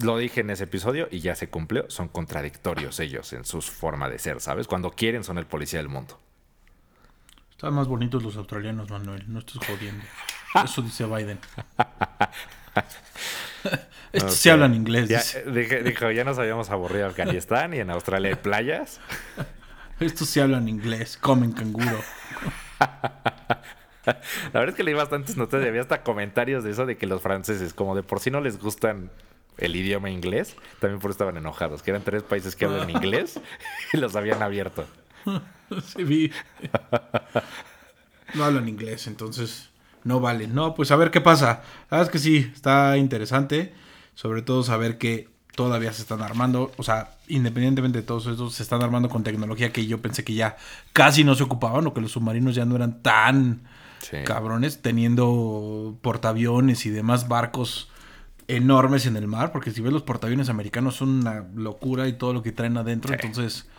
lo 0.00 0.16
dije 0.18 0.40
en 0.40 0.50
ese 0.50 0.64
episodio 0.64 1.08
y 1.10 1.20
ya 1.20 1.34
se 1.34 1.48
cumplió. 1.48 1.90
Son 1.90 2.08
contradictorios 2.08 3.00
ellos 3.00 3.32
en 3.32 3.44
su 3.44 3.60
forma 3.60 4.08
de 4.08 4.18
ser, 4.18 4.40
¿sabes? 4.40 4.66
Cuando 4.66 4.90
quieren 4.90 5.24
son 5.24 5.38
el 5.38 5.46
policía 5.46 5.78
del 5.78 5.88
mundo. 5.88 6.18
Están 7.50 7.74
más 7.74 7.88
bonitos 7.88 8.22
los 8.22 8.36
australianos, 8.36 8.90
Manuel. 8.90 9.24
No 9.26 9.40
estás 9.40 9.66
jodiendo. 9.66 10.04
Eso 10.64 10.82
dice 10.82 11.06
Biden. 11.06 11.38
Estos 14.12 14.34
sí 14.34 14.50
hablan 14.50 14.74
inglés. 14.74 15.08
Ya, 15.08 15.22
dijo, 15.82 16.10
ya 16.10 16.24
nos 16.24 16.38
habíamos 16.38 16.70
aburrido 16.70 17.04
en 17.04 17.10
Afganistán 17.10 17.74
y 17.74 17.78
en 17.78 17.90
Australia 17.90 18.30
hay 18.30 18.36
playas. 18.36 19.00
Estos 20.00 20.28
sí 20.28 20.40
hablan 20.40 20.68
inglés, 20.68 21.16
comen 21.16 21.52
canguro. 21.52 22.00
La 24.06 24.60
verdad 24.60 24.70
es 24.70 24.74
que 24.74 24.82
leí 24.82 24.94
bastantes 24.94 25.36
notas 25.36 25.62
y 25.62 25.68
había 25.68 25.82
hasta 25.82 26.02
comentarios 26.02 26.64
de 26.64 26.70
eso 26.70 26.86
de 26.86 26.96
que 26.96 27.06
los 27.06 27.20
franceses, 27.20 27.74
como 27.74 27.94
de 27.94 28.02
por 28.02 28.20
sí 28.20 28.30
no 28.30 28.40
les 28.40 28.58
gustan 28.58 29.10
el 29.58 29.76
idioma 29.76 30.10
inglés, 30.10 30.56
también 30.80 31.00
por 31.00 31.10
eso 31.10 31.16
estaban 31.16 31.36
enojados, 31.36 31.82
que 31.82 31.90
eran 31.90 32.02
tres 32.02 32.22
países 32.22 32.56
que 32.56 32.64
hablan 32.64 32.88
inglés 32.96 33.38
y 33.92 33.98
los 33.98 34.16
habían 34.16 34.42
abierto. 34.42 34.86
Sí, 35.86 36.02
vi. 36.02 36.32
No 38.34 38.42
hablan 38.44 38.68
inglés, 38.68 39.06
entonces 39.06 39.70
no 40.02 40.18
vale. 40.18 40.48
No, 40.48 40.74
pues 40.74 40.90
a 40.90 40.96
ver 40.96 41.12
qué 41.12 41.20
pasa. 41.20 41.62
La 41.90 41.98
verdad 41.98 42.06
es 42.06 42.10
que 42.10 42.18
sí, 42.18 42.50
está 42.52 42.96
interesante. 42.96 43.72
Sobre 44.20 44.42
todo 44.42 44.62
saber 44.62 44.98
que 44.98 45.30
todavía 45.56 45.94
se 45.94 46.02
están 46.02 46.20
armando. 46.20 46.72
O 46.76 46.82
sea, 46.82 47.16
independientemente 47.26 48.00
de 48.00 48.06
todos 48.06 48.26
estos, 48.26 48.52
se 48.52 48.62
están 48.62 48.82
armando 48.82 49.08
con 49.08 49.24
tecnología 49.24 49.72
que 49.72 49.86
yo 49.86 50.02
pensé 50.02 50.24
que 50.24 50.34
ya 50.34 50.58
casi 50.92 51.24
no 51.24 51.34
se 51.34 51.42
ocupaban 51.42 51.86
o 51.86 51.94
que 51.94 52.02
los 52.02 52.12
submarinos 52.12 52.54
ya 52.54 52.66
no 52.66 52.76
eran 52.76 53.00
tan 53.00 53.62
cabrones, 54.26 54.82
teniendo 54.82 55.96
portaaviones 56.02 56.84
y 56.84 56.90
demás 56.90 57.28
barcos 57.28 57.88
enormes 58.46 59.06
en 59.06 59.16
el 59.16 59.26
mar. 59.26 59.52
Porque 59.52 59.70
si 59.70 59.80
ves 59.80 59.90
los 59.94 60.02
portaaviones 60.02 60.50
americanos 60.50 60.96
son 60.96 61.20
una 61.20 61.46
locura 61.54 62.06
y 62.06 62.12
todo 62.12 62.34
lo 62.34 62.42
que 62.42 62.52
traen 62.52 62.76
adentro. 62.76 63.14
Entonces, 63.14 63.70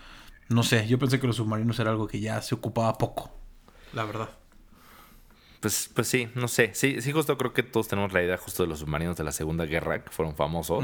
no 0.49 0.63
sé, 0.63 0.87
yo 0.87 0.97
pensé 0.97 1.19
que 1.19 1.27
los 1.27 1.35
submarinos 1.35 1.77
era 1.77 1.91
algo 1.91 2.07
que 2.07 2.19
ya 2.19 2.41
se 2.41 2.55
ocupaba 2.55 2.97
poco. 2.97 3.31
La 3.93 4.05
verdad. 4.05 4.40
Pues, 5.61 5.91
pues 5.93 6.07
sí, 6.07 6.27
no 6.33 6.47
sé. 6.47 6.71
Sí, 6.73 7.01
sí, 7.01 7.11
justo 7.11 7.37
creo 7.37 7.53
que 7.53 7.63
todos 7.63 7.87
tenemos 7.87 8.11
la 8.11 8.23
idea 8.23 8.35
justo 8.35 8.63
de 8.63 8.69
los 8.69 8.79
submarinos 8.79 9.15
de 9.15 9.23
la 9.23 9.31
Segunda 9.31 9.65
Guerra, 9.65 10.03
que 10.03 10.09
fueron 10.09 10.35
famosos. 10.35 10.83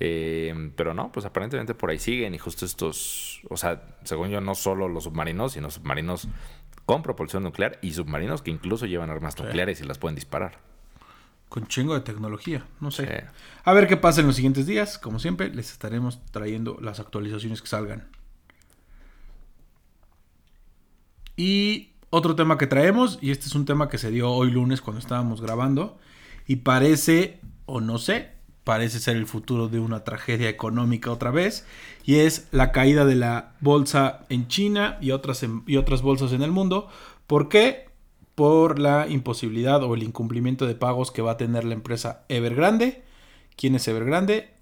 Eh, 0.00 0.72
pero 0.76 0.92
no, 0.92 1.12
pues 1.12 1.24
aparentemente 1.24 1.74
por 1.74 1.90
ahí 1.90 2.00
siguen 2.00 2.34
y 2.34 2.38
justo 2.38 2.66
estos, 2.66 3.40
o 3.48 3.56
sea, 3.56 3.96
según 4.02 4.30
yo, 4.30 4.40
no 4.40 4.56
solo 4.56 4.88
los 4.88 5.04
submarinos, 5.04 5.52
sino 5.52 5.70
submarinos 5.70 6.26
con 6.84 7.02
propulsión 7.02 7.44
nuclear 7.44 7.78
y 7.80 7.92
submarinos 7.92 8.42
que 8.42 8.50
incluso 8.50 8.86
llevan 8.86 9.10
armas 9.10 9.38
nucleares 9.38 9.80
y 9.80 9.84
las 9.84 9.98
pueden 9.98 10.16
disparar. 10.16 10.58
Con 11.48 11.68
chingo 11.68 11.94
de 11.94 12.00
tecnología, 12.00 12.66
no 12.80 12.90
sé. 12.90 13.26
A 13.62 13.72
ver 13.72 13.86
qué 13.86 13.96
pasa 13.96 14.20
en 14.20 14.26
los 14.26 14.34
siguientes 14.34 14.66
días. 14.66 14.98
Como 14.98 15.20
siempre, 15.20 15.54
les 15.54 15.70
estaremos 15.70 16.20
trayendo 16.32 16.78
las 16.80 16.98
actualizaciones 16.98 17.62
que 17.62 17.68
salgan. 17.68 18.08
Y 21.36 21.93
otro 22.14 22.36
tema 22.36 22.58
que 22.58 22.66
traemos, 22.66 23.18
y 23.20 23.30
este 23.30 23.46
es 23.46 23.54
un 23.54 23.64
tema 23.64 23.88
que 23.88 23.98
se 23.98 24.10
dio 24.10 24.30
hoy 24.30 24.50
lunes 24.50 24.80
cuando 24.80 25.00
estábamos 25.00 25.40
grabando, 25.40 25.98
y 26.46 26.56
parece, 26.56 27.40
o 27.66 27.80
no 27.80 27.98
sé, 27.98 28.32
parece 28.64 29.00
ser 29.00 29.16
el 29.16 29.26
futuro 29.26 29.68
de 29.68 29.80
una 29.80 30.04
tragedia 30.04 30.48
económica 30.48 31.10
otra 31.10 31.30
vez, 31.30 31.66
y 32.04 32.16
es 32.16 32.48
la 32.52 32.72
caída 32.72 33.04
de 33.04 33.16
la 33.16 33.54
bolsa 33.60 34.26
en 34.28 34.48
China 34.48 34.98
y 35.00 35.10
otras, 35.10 35.44
y 35.66 35.76
otras 35.76 36.02
bolsas 36.02 36.32
en 36.32 36.42
el 36.42 36.50
mundo. 36.50 36.88
¿Por 37.26 37.48
qué? 37.48 37.88
Por 38.34 38.78
la 38.78 39.06
imposibilidad 39.08 39.82
o 39.82 39.94
el 39.94 40.02
incumplimiento 40.02 40.66
de 40.66 40.74
pagos 40.74 41.10
que 41.10 41.22
va 41.22 41.32
a 41.32 41.36
tener 41.36 41.64
la 41.64 41.74
empresa 41.74 42.24
Evergrande. 42.28 43.04
¿Quién 43.56 43.74
es 43.74 43.86
Evergrande? 43.88 44.54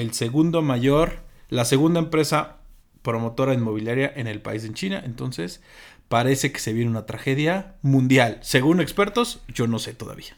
el 0.00 0.12
segundo 0.12 0.62
mayor, 0.62 1.20
la 1.48 1.64
segunda 1.64 2.00
empresa 2.00 2.56
promotora 3.02 3.54
inmobiliaria 3.54 4.12
en 4.14 4.26
el 4.26 4.40
país 4.40 4.64
en 4.64 4.74
China. 4.74 5.02
Entonces, 5.04 5.62
parece 6.08 6.52
que 6.52 6.58
se 6.58 6.72
viene 6.72 6.90
una 6.90 7.06
tragedia 7.06 7.76
mundial. 7.82 8.38
Según 8.42 8.80
expertos, 8.80 9.40
yo 9.48 9.66
no 9.66 9.78
sé 9.78 9.94
todavía. 9.94 10.36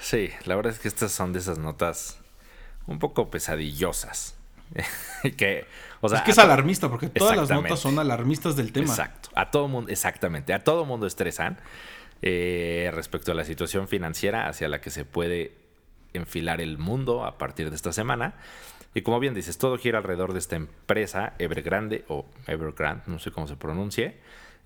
Sí, 0.00 0.30
la 0.44 0.56
verdad 0.56 0.72
es 0.72 0.78
que 0.78 0.88
estas 0.88 1.12
son 1.12 1.32
de 1.32 1.40
esas 1.40 1.58
notas 1.58 2.18
un 2.86 2.98
poco 2.98 3.30
pesadillosas. 3.30 4.36
que, 5.36 5.66
o 6.00 6.08
sea, 6.08 6.18
es 6.18 6.24
que 6.24 6.30
es 6.32 6.38
alarmista, 6.38 6.88
porque 6.88 7.08
todas 7.08 7.36
las 7.36 7.50
notas 7.50 7.80
son 7.80 7.98
alarmistas 7.98 8.56
del 8.56 8.72
tema. 8.72 8.88
Exacto. 8.88 9.30
A 9.34 9.50
todo 9.50 9.68
mundo, 9.68 9.90
exactamente. 9.90 10.52
A 10.52 10.62
todo 10.62 10.84
mundo 10.84 11.06
estresan 11.06 11.58
eh, 12.22 12.90
respecto 12.92 13.32
a 13.32 13.34
la 13.34 13.44
situación 13.44 13.88
financiera 13.88 14.48
hacia 14.48 14.68
la 14.68 14.80
que 14.80 14.90
se 14.90 15.04
puede 15.04 15.56
enfilar 16.12 16.60
el 16.60 16.78
mundo 16.78 17.24
a 17.24 17.38
partir 17.38 17.70
de 17.70 17.76
esta 17.76 17.92
semana. 17.92 18.34
Y 18.94 19.02
como 19.02 19.20
bien 19.20 19.34
dices, 19.34 19.58
todo 19.58 19.78
gira 19.78 19.98
alrededor 19.98 20.32
de 20.32 20.38
esta 20.38 20.56
empresa, 20.56 21.34
Evergrande 21.38 22.04
o 22.08 22.26
Evergrande, 22.46 23.04
no 23.06 23.18
sé 23.18 23.30
cómo 23.30 23.46
se 23.46 23.56
pronuncie. 23.56 24.16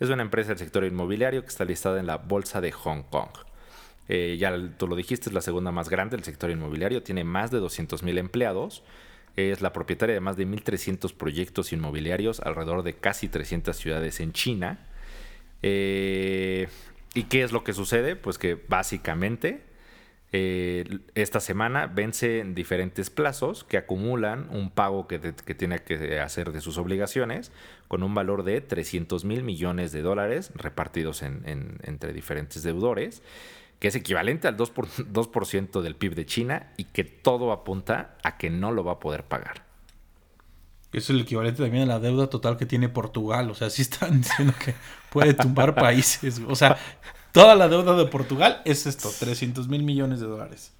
Es 0.00 0.08
una 0.08 0.22
empresa 0.22 0.50
del 0.50 0.58
sector 0.58 0.84
inmobiliario 0.84 1.42
que 1.42 1.48
está 1.48 1.64
listada 1.64 2.00
en 2.00 2.06
la 2.06 2.16
Bolsa 2.16 2.60
de 2.60 2.72
Hong 2.72 3.02
Kong. 3.02 3.30
Eh, 4.08 4.36
ya 4.38 4.52
tú 4.78 4.88
lo 4.88 4.96
dijiste, 4.96 5.28
es 5.28 5.34
la 5.34 5.40
segunda 5.40 5.70
más 5.70 5.88
grande 5.88 6.16
del 6.16 6.24
sector 6.24 6.50
inmobiliario, 6.50 7.02
tiene 7.02 7.24
más 7.24 7.50
de 7.50 7.60
200.000 7.60 8.18
empleados, 8.18 8.82
es 9.36 9.60
la 9.60 9.72
propietaria 9.72 10.14
de 10.14 10.20
más 10.20 10.36
de 10.36 10.46
1.300 10.46 11.14
proyectos 11.14 11.72
inmobiliarios 11.72 12.40
alrededor 12.40 12.82
de 12.82 12.94
casi 12.94 13.28
300 13.28 13.76
ciudades 13.76 14.20
en 14.20 14.32
China. 14.32 14.86
Eh, 15.62 16.68
¿Y 17.14 17.24
qué 17.24 17.42
es 17.42 17.52
lo 17.52 17.64
que 17.64 17.72
sucede? 17.72 18.16
Pues 18.16 18.38
que 18.38 18.58
básicamente 18.68 19.62
eh, 20.34 21.00
esta 21.14 21.40
semana 21.40 21.86
vence 21.86 22.40
en 22.40 22.54
diferentes 22.54 23.10
plazos 23.10 23.64
que 23.64 23.76
acumulan 23.76 24.48
un 24.50 24.70
pago 24.70 25.06
que, 25.06 25.18
tiene 25.18 25.80
que 25.80 26.20
hacer 26.20 26.52
de 26.52 26.62
sus 26.62 26.78
obligaciones 26.78 27.52
con 27.86 28.02
un 28.02 28.14
valor 28.14 28.42
de 28.42 28.62
300 28.62 29.26
mil 29.26 29.42
millones 29.42 29.92
de 29.92 30.00
dólares 30.00 30.50
repartidos 30.54 31.22
entre 31.22 32.14
diferentes 32.14 32.62
deudores, 32.62 33.22
que 33.78 33.88
es 33.88 33.94
equivalente 33.94 34.48
al 34.48 34.56
2%, 34.56 35.06
2 35.06 35.72
del 35.82 35.96
PIB 35.96 36.14
de 36.14 36.24
China 36.24 36.72
y 36.78 36.84
que 36.84 37.04
todo 37.04 37.52
apunta 37.52 38.16
a 38.22 38.38
que 38.38 38.48
no 38.48 38.72
lo 38.72 38.84
va 38.84 38.92
a 38.92 39.00
poder 39.00 39.24
pagar. 39.24 39.66
Es 40.92 41.10
el 41.10 41.20
equivalente 41.20 41.62
también 41.62 41.84
a 41.84 41.94
la 41.94 42.00
deuda 42.00 42.28
total 42.28 42.56
que 42.56 42.66
tiene 42.66 42.88
Portugal. 42.88 43.50
O 43.50 43.54
sea, 43.54 43.68
sí 43.68 43.82
están 43.82 44.20
diciendo 44.22 44.54
que 44.64 44.74
puede 45.10 45.34
tumbar 45.34 45.74
países. 45.74 46.40
O 46.46 46.54
sea, 46.54 46.78
Toda 47.32 47.54
la 47.54 47.68
deuda 47.68 47.96
de 47.96 48.06
Portugal 48.06 48.60
es 48.64 48.86
esto, 48.86 49.10
300 49.18 49.68
mil 49.68 49.82
millones 49.82 50.20
de 50.20 50.26
dólares. 50.26 50.72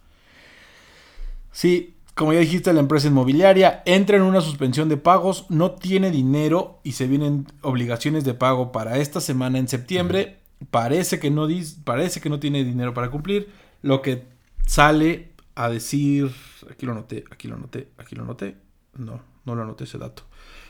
Sí, 1.51 1.95
como 2.15 2.35
ya 2.35 2.41
dijiste, 2.41 2.73
la 2.75 2.81
empresa 2.81 3.09
inmobiliaria 3.09 3.83
entra 3.87 4.19
en 4.19 4.23
una 4.23 4.43
suspensión 4.43 4.91
de 4.91 4.99
pagos, 4.99 5.47
no 5.49 5.73
tiene 5.73 6.11
dinero 6.11 6.81
y 6.85 6.93
se 6.93 7.07
vienen 7.07 7.47
obligaciones 7.63 8.25
de 8.25 8.35
pago 8.35 8.71
para 8.71 8.99
esta 8.99 9.21
semana 9.21 9.59
en 9.59 9.67
septiembre. 9.67 10.41
Parece 10.71 11.19
que 11.19 11.31
no 11.31 11.49
parece 11.85 12.21
que 12.21 12.29
no 12.29 12.39
tiene 12.39 12.65
dinero 12.65 12.93
para 12.93 13.11
cumplir, 13.11 13.51
lo 13.81 14.03
que 14.03 14.25
sale 14.67 15.31
a 15.55 15.71
decir, 15.71 16.31
aquí 16.71 16.87
lo 16.87 16.95
noté, 16.95 17.25
aquí 17.31 17.49
lo 17.49 17.57
noté, 17.57 17.89
aquí 17.97 18.15
lo 18.15 18.25
noté. 18.25 18.57
No, 18.95 19.23
no 19.47 19.55
lo 19.55 19.63
anoté 19.63 19.85
ese 19.85 19.99
dato. 19.99 20.25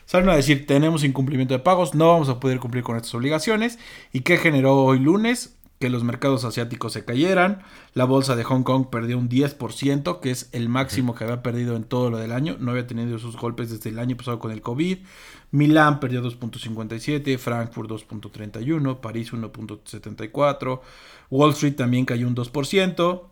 Salen 0.05 0.29
a 0.29 0.37
decir, 0.37 0.67
tenemos 0.67 1.05
incumplimiento 1.05 1.55
de 1.55 1.61
pagos, 1.61 1.95
no 1.95 2.09
vamos 2.09 2.29
a 2.29 2.39
poder 2.39 2.61
cumplir 2.61 2.85
con 2.85 2.97
estas 2.97 3.15
obligaciones. 3.15 3.79
¿Y 4.13 4.21
qué 4.21 4.37
generó 4.37 4.77
hoy 4.77 4.99
lunes? 4.99 5.57
Que 5.83 5.91
los 5.91 6.05
mercados 6.05 6.45
asiáticos 6.45 6.93
se 6.93 7.05
cayeran. 7.05 7.63
La 7.93 8.05
bolsa 8.05 8.37
de 8.37 8.45
Hong 8.45 8.63
Kong 8.63 8.87
perdió 8.89 9.19
un 9.19 9.29
10%, 9.29 10.21
que 10.21 10.31
es 10.31 10.49
el 10.53 10.69
máximo 10.69 11.17
que 11.17 11.25
había 11.25 11.43
perdido 11.43 11.75
en 11.75 11.83
todo 11.83 12.09
lo 12.09 12.19
del 12.19 12.31
año. 12.31 12.57
No 12.61 12.71
había 12.71 12.87
tenido 12.87 13.17
esos 13.17 13.37
golpes 13.37 13.69
desde 13.69 13.91
el 13.91 13.99
año 13.99 14.17
pasado 14.17 14.39
con 14.39 14.53
el 14.53 14.63
COVID. 14.63 14.99
Milán 15.51 15.99
perdió 15.99 16.23
2.57, 16.23 17.37
Frankfurt 17.37 17.91
2.31, 17.91 19.01
París 19.01 19.33
1.74, 19.33 20.81
Wall 21.31 21.51
Street 21.51 21.75
también 21.75 22.05
cayó 22.05 22.29
un 22.29 22.37
2%. 22.37 23.23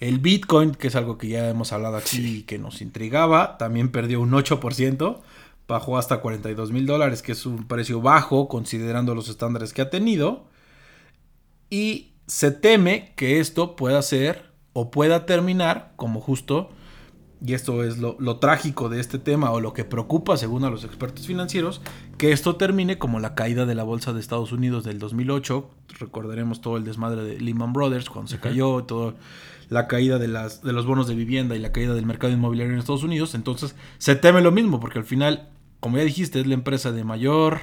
El 0.00 0.18
Bitcoin, 0.18 0.72
que 0.72 0.88
es 0.88 0.96
algo 0.96 1.16
que 1.16 1.28
ya 1.28 1.48
hemos 1.48 1.72
hablado 1.72 1.96
aquí 1.96 2.18
y 2.18 2.42
que 2.42 2.58
nos 2.58 2.82
intrigaba, 2.82 3.56
también 3.56 3.90
perdió 3.90 4.20
un 4.20 4.32
8%, 4.32 5.20
bajó 5.66 5.96
hasta 5.96 6.18
42 6.18 6.72
mil 6.72 6.84
dólares, 6.84 7.22
que 7.22 7.32
es 7.32 7.46
un 7.46 7.66
precio 7.66 8.02
bajo 8.02 8.48
considerando 8.48 9.14
los 9.14 9.30
estándares 9.30 9.72
que 9.72 9.80
ha 9.80 9.88
tenido. 9.88 10.52
Y 11.72 12.12
se 12.26 12.50
teme 12.50 13.14
que 13.16 13.40
esto 13.40 13.76
pueda 13.76 14.02
ser 14.02 14.52
o 14.74 14.90
pueda 14.90 15.24
terminar 15.24 15.94
como 15.96 16.20
justo, 16.20 16.68
y 17.42 17.54
esto 17.54 17.82
es 17.82 17.96
lo, 17.96 18.36
trágico 18.40 18.90
de 18.90 19.00
este 19.00 19.18
tema 19.18 19.50
o 19.52 19.58
lo 19.58 19.72
que 19.72 19.86
preocupa 19.86 20.36
según 20.36 20.64
a 20.64 20.70
los 20.70 20.84
expertos 20.84 21.26
financieros, 21.26 21.80
que 22.18 22.30
esto 22.32 22.56
termine 22.56 22.98
como 22.98 23.20
la 23.20 23.34
caída 23.34 23.64
de 23.64 23.74
la 23.74 23.84
bolsa 23.84 24.12
de 24.12 24.20
Estados 24.20 24.52
Unidos 24.52 24.84
del 24.84 24.98
2008. 24.98 25.70
Recordaremos 25.98 26.60
todo 26.60 26.76
el 26.76 26.84
desmadre 26.84 27.24
de 27.24 27.40
Lehman 27.40 27.72
Brothers 27.72 28.10
cuando 28.10 28.30
se 28.30 28.38
cayó, 28.38 28.84
toda 28.84 29.14
la 29.70 29.88
caída 29.88 30.18
de, 30.18 30.28
las, 30.28 30.62
de 30.62 30.74
los 30.74 30.84
bonos 30.84 31.08
de 31.08 31.14
vivienda 31.14 31.56
y 31.56 31.58
la 31.58 31.72
caída 31.72 31.94
del 31.94 32.04
mercado 32.04 32.34
inmobiliario 32.34 32.74
en 32.74 32.80
Estados 32.80 33.02
Unidos. 33.02 33.34
Entonces 33.34 33.76
se 33.96 34.14
teme 34.14 34.42
lo 34.42 34.52
mismo 34.52 34.78
porque 34.78 34.98
al 34.98 35.06
final, 35.06 35.48
como 35.80 35.96
ya 35.96 36.04
dijiste, 36.04 36.38
es 36.38 36.46
la 36.46 36.52
empresa 36.52 36.92
de 36.92 37.02
mayor 37.02 37.60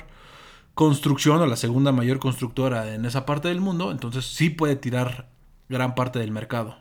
construcción 0.80 1.42
o 1.42 1.46
la 1.46 1.58
segunda 1.58 1.92
mayor 1.92 2.20
constructora 2.20 2.96
en 2.96 3.04
esa 3.04 3.26
parte 3.26 3.50
del 3.50 3.60
mundo, 3.60 3.92
entonces 3.92 4.24
sí 4.24 4.50
puede 4.50 4.78
tirar 4.78 5.28
gran 5.68 5.94
parte 5.94 6.20
del 6.20 6.32
mercado. 6.32 6.78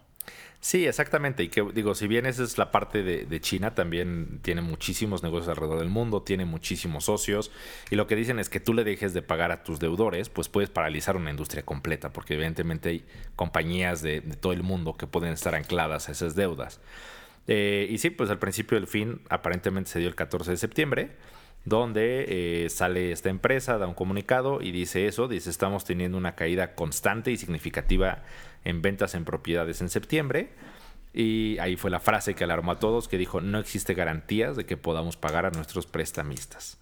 Sí, 0.60 0.86
exactamente. 0.86 1.42
Y 1.42 1.48
que 1.48 1.66
digo, 1.74 1.96
si 1.96 2.06
bien 2.06 2.24
esa 2.24 2.44
es 2.44 2.58
la 2.58 2.70
parte 2.70 3.02
de, 3.02 3.40
China, 3.40 3.74
también 3.74 4.38
tiene 4.40 4.60
muchísimos 4.62 5.24
negocios 5.24 5.48
alrededor 5.48 5.80
del 5.80 5.88
mundo, 5.88 6.22
tiene 6.22 6.44
muchísimos 6.44 7.06
socios. 7.06 7.50
Y 7.90 7.96
lo 7.96 8.06
que 8.06 8.14
dicen 8.14 8.38
es 8.38 8.48
que 8.48 8.60
tú 8.60 8.72
le 8.72 8.84
dejes 8.84 9.14
de 9.14 9.22
pagar 9.22 9.50
a 9.50 9.64
tus 9.64 9.80
deudores, 9.80 10.28
pues 10.28 10.48
puedes 10.48 10.70
paralizar 10.70 11.16
una 11.16 11.30
industria 11.30 11.64
completa, 11.64 12.12
porque 12.12 12.34
evidentemente 12.34 12.90
hay 12.90 13.04
compañías 13.34 14.00
de, 14.00 14.20
todo 14.20 14.52
el 14.52 14.62
mundo 14.62 14.96
que 14.96 15.08
pueden 15.08 15.32
estar 15.32 15.56
ancladas 15.56 16.08
a 16.08 16.12
esas 16.12 16.36
deudas. 16.36 16.80
Eh, 17.48 17.88
y 17.90 17.98
sí, 17.98 18.10
pues 18.10 18.30
al 18.30 18.38
principio 18.38 18.78
del 18.78 18.86
fin 18.86 19.22
aparentemente 19.28 19.90
se 19.90 19.98
dio 19.98 20.06
el 20.06 20.14
14 20.14 20.52
de 20.52 20.56
septiembre 20.56 21.16
donde 21.64 22.64
eh, 22.64 22.70
sale 22.70 23.12
esta 23.12 23.28
empresa, 23.28 23.78
da 23.78 23.86
un 23.86 23.94
comunicado 23.94 24.60
y 24.62 24.72
dice 24.72 25.06
eso, 25.06 25.28
dice 25.28 25.50
estamos 25.50 25.84
teniendo 25.84 26.16
una 26.16 26.34
caída 26.34 26.74
constante 26.74 27.30
y 27.30 27.36
significativa 27.36 28.22
en 28.64 28.82
ventas 28.82 29.14
en 29.14 29.24
propiedades 29.24 29.80
en 29.80 29.88
septiembre. 29.88 30.50
Y 31.12 31.58
ahí 31.58 31.76
fue 31.76 31.90
la 31.90 32.00
frase 32.00 32.34
que 32.34 32.44
alarmó 32.44 32.72
a 32.72 32.78
todos, 32.78 33.08
que 33.08 33.18
dijo, 33.18 33.40
no 33.40 33.58
existe 33.58 33.94
garantías 33.94 34.56
de 34.56 34.66
que 34.66 34.76
podamos 34.76 35.16
pagar 35.16 35.46
a 35.46 35.50
nuestros 35.50 35.86
prestamistas. 35.86 36.78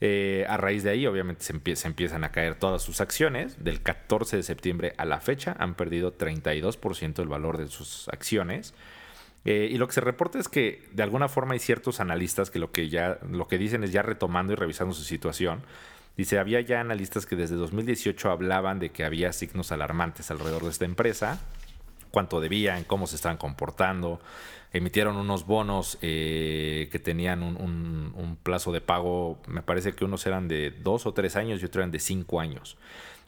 Eh, 0.00 0.44
a 0.48 0.56
raíz 0.56 0.82
de 0.82 0.90
ahí, 0.90 1.06
obviamente, 1.06 1.44
se, 1.44 1.76
se, 1.76 1.86
empiezan 1.86 2.24
a 2.24 2.32
caer 2.32 2.56
todas 2.56 2.82
sus 2.82 3.00
acciones. 3.00 3.62
Del 3.62 3.80
14 3.80 4.36
de 4.36 4.42
septiembre 4.42 4.94
a 4.98 5.04
la 5.04 5.20
fecha, 5.20 5.54
han 5.60 5.74
perdido 5.74 6.18
32% 6.18 7.14
del 7.14 7.28
valor 7.28 7.56
de 7.56 7.68
sus 7.68 8.08
acciones. 8.08 8.74
Eh, 9.44 9.68
y 9.70 9.76
lo 9.76 9.88
que 9.88 9.94
se 9.94 10.00
reporta 10.00 10.38
es 10.38 10.48
que 10.48 10.88
de 10.92 11.02
alguna 11.02 11.28
forma 11.28 11.54
hay 11.54 11.58
ciertos 11.58 12.00
analistas 12.00 12.50
que 12.50 12.58
lo 12.58 12.70
que 12.70 12.88
ya 12.88 13.18
lo 13.28 13.48
que 13.48 13.58
dicen 13.58 13.82
es 13.82 13.92
ya 13.92 14.02
retomando 14.02 14.52
y 14.52 14.56
revisando 14.56 14.94
su 14.94 15.02
situación. 15.02 15.62
Dice, 16.16 16.38
había 16.38 16.60
ya 16.60 16.80
analistas 16.80 17.24
que 17.24 17.36
desde 17.36 17.56
2018 17.56 18.30
hablaban 18.30 18.78
de 18.78 18.90
que 18.90 19.04
había 19.04 19.32
signos 19.32 19.72
alarmantes 19.72 20.30
alrededor 20.30 20.62
de 20.62 20.70
esta 20.70 20.84
empresa, 20.84 21.40
cuánto 22.10 22.40
debían, 22.40 22.84
cómo 22.84 23.06
se 23.06 23.16
estaban 23.16 23.38
comportando. 23.38 24.20
Emitieron 24.72 25.16
unos 25.16 25.46
bonos 25.46 25.98
eh, 26.00 26.88
que 26.90 26.98
tenían 26.98 27.42
un, 27.42 27.56
un, 27.56 28.36
plazo 28.42 28.72
de 28.72 28.80
pago, 28.80 29.38
me 29.46 29.62
parece 29.62 29.92
que 29.92 30.04
unos 30.04 30.26
eran 30.26 30.48
de 30.48 30.70
dos 30.70 31.06
o 31.06 31.12
tres 31.12 31.36
años 31.36 31.60
y 31.60 31.66
otros 31.66 31.82
eran 31.82 31.90
de 31.90 31.98
cinco 31.98 32.40
años 32.40 32.78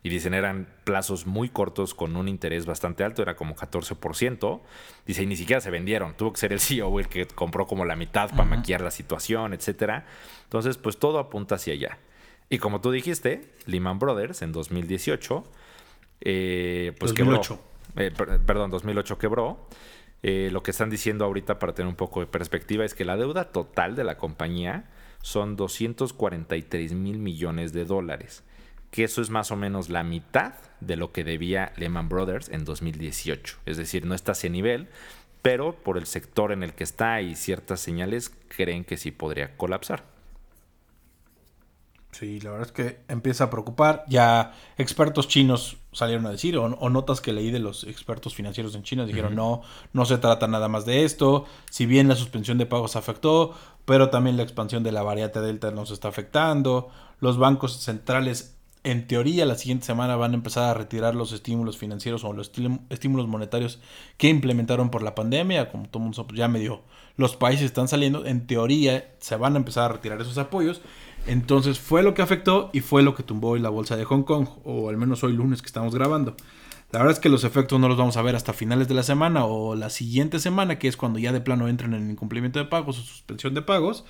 y 0.04 0.10
dicen 0.10 0.34
eran 0.34 0.68
plazos 0.84 1.26
muy 1.26 1.48
cortos 1.48 1.94
con 1.94 2.14
un 2.16 2.28
interés 2.28 2.66
bastante 2.66 3.04
alto, 3.04 3.22
era 3.22 3.36
como 3.36 3.56
14%. 3.56 4.60
Dice, 5.06 5.22
y 5.22 5.26
ni 5.26 5.34
siquiera 5.34 5.62
se 5.62 5.70
vendieron, 5.70 6.14
tuvo 6.14 6.34
que 6.34 6.40
ser 6.40 6.52
el 6.52 6.60
CEO 6.60 7.00
el 7.00 7.08
que 7.08 7.26
compró 7.26 7.66
como 7.66 7.86
la 7.86 7.96
mitad 7.96 8.28
para 8.28 8.44
maquillar 8.44 8.82
la 8.82 8.90
situación, 8.90 9.54
etcétera. 9.54 10.04
Entonces, 10.44 10.76
pues 10.76 10.98
todo 10.98 11.18
apunta 11.18 11.54
hacia 11.54 11.72
allá. 11.72 11.98
Y 12.50 12.58
como 12.58 12.82
tú 12.82 12.90
dijiste, 12.90 13.50
Lehman 13.64 13.98
Brothers 13.98 14.42
en 14.42 14.52
2018, 14.52 15.42
eh, 16.20 16.92
pues 16.98 17.14
2008. 17.14 17.58
quebró. 17.94 18.34
Eh, 18.34 18.40
perdón, 18.46 18.70
2008 18.70 19.16
quebró. 19.16 19.68
Eh, 20.26 20.48
lo 20.50 20.62
que 20.62 20.70
están 20.70 20.88
diciendo 20.88 21.26
ahorita 21.26 21.58
para 21.58 21.74
tener 21.74 21.86
un 21.86 21.96
poco 21.96 22.20
de 22.20 22.26
perspectiva 22.26 22.84
es 22.84 22.94
que 22.94 23.04
la 23.04 23.18
deuda 23.18 23.52
total 23.52 23.94
de 23.94 24.04
la 24.04 24.16
compañía 24.16 24.90
son 25.20 25.54
243 25.54 26.94
mil 26.94 27.18
millones 27.18 27.74
de 27.74 27.84
dólares 27.84 28.42
que 28.94 29.02
eso 29.02 29.20
es 29.20 29.28
más 29.28 29.50
o 29.50 29.56
menos 29.56 29.88
la 29.88 30.04
mitad 30.04 30.54
de 30.78 30.94
lo 30.94 31.10
que 31.10 31.24
debía 31.24 31.72
Lehman 31.76 32.08
Brothers 32.08 32.48
en 32.48 32.64
2018. 32.64 33.58
Es 33.66 33.76
decir, 33.76 34.06
no 34.06 34.14
está 34.14 34.30
a 34.30 34.34
ese 34.34 34.50
nivel, 34.50 34.86
pero 35.42 35.74
por 35.74 35.98
el 35.98 36.06
sector 36.06 36.52
en 36.52 36.62
el 36.62 36.74
que 36.74 36.84
está 36.84 37.20
y 37.20 37.34
ciertas 37.34 37.80
señales 37.80 38.30
creen 38.46 38.84
que 38.84 38.96
sí 38.96 39.10
podría 39.10 39.56
colapsar. 39.56 40.04
Sí, 42.12 42.38
la 42.38 42.50
verdad 42.52 42.68
es 42.68 42.72
que 42.72 43.00
empieza 43.08 43.42
a 43.42 43.50
preocupar. 43.50 44.04
Ya 44.06 44.54
expertos 44.78 45.26
chinos 45.26 45.76
salieron 45.94 46.26
a 46.26 46.30
decir, 46.30 46.56
o, 46.58 46.68
notas 46.90 47.20
que 47.20 47.32
leí 47.32 47.50
de 47.50 47.58
los 47.58 47.84
expertos 47.84 48.34
financieros 48.34 48.74
en 48.74 48.82
China, 48.82 49.06
dijeron, 49.06 49.34
no, 49.34 49.62
no 49.92 50.04
se 50.04 50.18
trata 50.18 50.46
nada 50.46 50.68
más 50.68 50.84
de 50.84 51.04
esto, 51.04 51.46
si 51.70 51.86
bien 51.86 52.08
la 52.08 52.16
suspensión 52.16 52.58
de 52.58 52.66
pagos 52.66 52.96
afectó, 52.96 53.54
pero 53.84 54.10
también 54.10 54.36
la 54.36 54.42
expansión 54.42 54.82
de 54.82 54.92
la 54.92 55.02
variante 55.02 55.40
Delta 55.40 55.70
nos 55.70 55.90
está 55.90 56.08
afectando, 56.08 56.90
los 57.20 57.38
bancos 57.38 57.78
centrales 57.78 58.56
en 58.84 59.06
teoría 59.06 59.46
la 59.46 59.54
siguiente 59.54 59.86
semana 59.86 60.14
van 60.14 60.32
a 60.32 60.34
empezar 60.34 60.64
a 60.64 60.74
retirar 60.74 61.14
los 61.14 61.32
estímulos 61.32 61.78
financieros 61.78 62.22
o 62.22 62.34
los 62.34 62.52
estímulos 62.90 63.26
monetarios 63.26 63.80
que 64.18 64.28
implementaron 64.28 64.90
por 64.90 65.02
la 65.02 65.14
pandemia, 65.14 65.70
como 65.70 65.88
todo 65.88 66.02
el 66.02 66.10
mundo 66.10 66.26
ya 66.34 66.48
medio 66.48 66.82
los 67.16 67.36
países 67.36 67.66
están 67.66 67.88
saliendo, 67.88 68.26
en 68.26 68.46
teoría 68.46 69.14
se 69.20 69.36
van 69.36 69.54
a 69.54 69.58
empezar 69.58 69.84
a 69.84 69.94
retirar 69.94 70.20
esos 70.20 70.38
apoyos. 70.38 70.82
Entonces 71.26 71.78
fue 71.78 72.02
lo 72.02 72.14
que 72.14 72.22
afectó 72.22 72.70
y 72.72 72.80
fue 72.80 73.02
lo 73.02 73.14
que 73.14 73.22
tumbó 73.22 73.50
hoy 73.50 73.60
la 73.60 73.70
bolsa 73.70 73.96
de 73.96 74.04
Hong 74.04 74.24
Kong, 74.24 74.46
o 74.64 74.88
al 74.88 74.96
menos 74.96 75.24
hoy 75.24 75.32
lunes 75.32 75.62
que 75.62 75.66
estamos 75.66 75.94
grabando. 75.94 76.36
La 76.92 77.00
verdad 77.00 77.14
es 77.14 77.18
que 77.18 77.28
los 77.28 77.44
efectos 77.44 77.80
no 77.80 77.88
los 77.88 77.96
vamos 77.96 78.16
a 78.16 78.22
ver 78.22 78.36
hasta 78.36 78.52
finales 78.52 78.86
de 78.86 78.94
la 78.94 79.02
semana 79.02 79.46
o 79.46 79.74
la 79.74 79.90
siguiente 79.90 80.38
semana, 80.38 80.78
que 80.78 80.86
es 80.86 80.96
cuando 80.96 81.18
ya 81.18 81.32
de 81.32 81.40
plano 81.40 81.66
entran 81.66 81.94
en 81.94 82.10
incumplimiento 82.10 82.58
de 82.58 82.66
pagos 82.66 82.98
o 82.98 83.02
suspensión 83.02 83.54
de 83.54 83.62
pagos. 83.62 84.04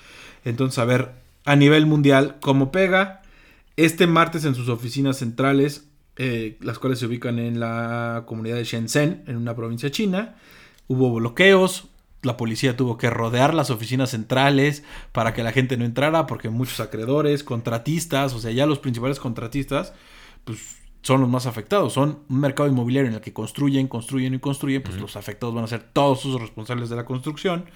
Entonces, 0.44 0.78
a 0.78 0.84
ver 0.84 1.12
a 1.44 1.56
nivel 1.56 1.86
mundial 1.86 2.36
cómo 2.40 2.72
pega. 2.72 3.22
Este 3.76 4.06
martes 4.06 4.44
en 4.44 4.54
sus 4.54 4.68
oficinas 4.68 5.18
centrales, 5.18 5.88
eh, 6.16 6.58
las 6.60 6.78
cuales 6.78 6.98
se 6.98 7.06
ubican 7.06 7.38
en 7.38 7.58
la 7.58 8.24
comunidad 8.26 8.56
de 8.56 8.64
Shenzhen, 8.64 9.24
en 9.26 9.36
una 9.36 9.56
provincia 9.56 9.90
china, 9.90 10.36
hubo 10.86 11.12
bloqueos. 11.14 11.88
La 12.24 12.36
policía 12.36 12.76
tuvo 12.76 12.98
que 12.98 13.10
rodear 13.10 13.54
las 13.54 13.70
oficinas 13.70 14.10
centrales 14.10 14.82
para 15.12 15.34
que 15.34 15.42
la 15.42 15.52
gente 15.52 15.76
no 15.76 15.84
entrara, 15.84 16.26
porque 16.26 16.48
muchos 16.48 16.80
acreedores, 16.80 17.44
contratistas, 17.44 18.34
o 18.34 18.40
sea, 18.40 18.50
ya 18.50 18.66
los 18.66 18.78
principales 18.78 19.20
contratistas, 19.20 19.92
pues 20.44 20.78
son 21.02 21.20
los 21.20 21.28
más 21.28 21.46
afectados. 21.46 21.92
Son 21.92 22.20
un 22.28 22.40
mercado 22.40 22.68
inmobiliario 22.68 23.10
en 23.10 23.16
el 23.16 23.20
que 23.20 23.32
construyen, 23.32 23.88
construyen 23.88 24.34
y 24.34 24.38
construyen, 24.38 24.82
pues 24.82 24.96
los 24.96 25.16
afectados 25.16 25.54
van 25.54 25.64
a 25.64 25.68
ser 25.68 25.82
todos 25.82 26.24
los 26.24 26.40
responsables 26.40 26.88
de 26.88 26.96
la 26.96 27.04
construcción. 27.04 27.66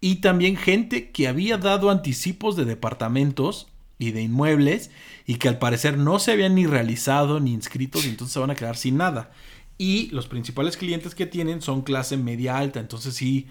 Y 0.00 0.16
también 0.16 0.56
gente 0.56 1.10
que 1.10 1.26
había 1.26 1.58
dado 1.58 1.90
anticipos 1.90 2.54
de 2.54 2.64
departamentos 2.64 3.66
y 3.98 4.12
de 4.12 4.22
inmuebles 4.22 4.90
y 5.26 5.36
que 5.36 5.48
al 5.48 5.58
parecer 5.58 5.98
no 5.98 6.20
se 6.20 6.32
habían 6.32 6.54
ni 6.54 6.66
realizado 6.66 7.40
ni 7.40 7.52
inscritos 7.52 8.06
y 8.06 8.10
entonces 8.10 8.32
se 8.32 8.38
van 8.38 8.50
a 8.50 8.54
quedar 8.54 8.76
sin 8.76 8.96
nada. 8.96 9.32
Y 9.76 10.08
los 10.10 10.26
principales 10.26 10.76
clientes 10.76 11.14
que 11.14 11.26
tienen 11.26 11.62
son 11.62 11.82
clase 11.82 12.16
media 12.16 12.58
alta, 12.58 12.80
entonces 12.80 13.14
sí, 13.14 13.46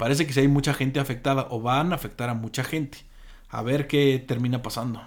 parece 0.00 0.26
que 0.26 0.32
sí 0.32 0.40
hay 0.40 0.48
mucha 0.48 0.72
gente 0.72 0.98
afectada 0.98 1.46
o 1.50 1.60
van 1.60 1.92
a 1.92 1.96
afectar 1.96 2.30
a 2.30 2.34
mucha 2.34 2.64
gente. 2.64 2.96
A 3.50 3.60
ver 3.62 3.86
qué 3.86 4.24
termina 4.26 4.62
pasando. 4.62 5.02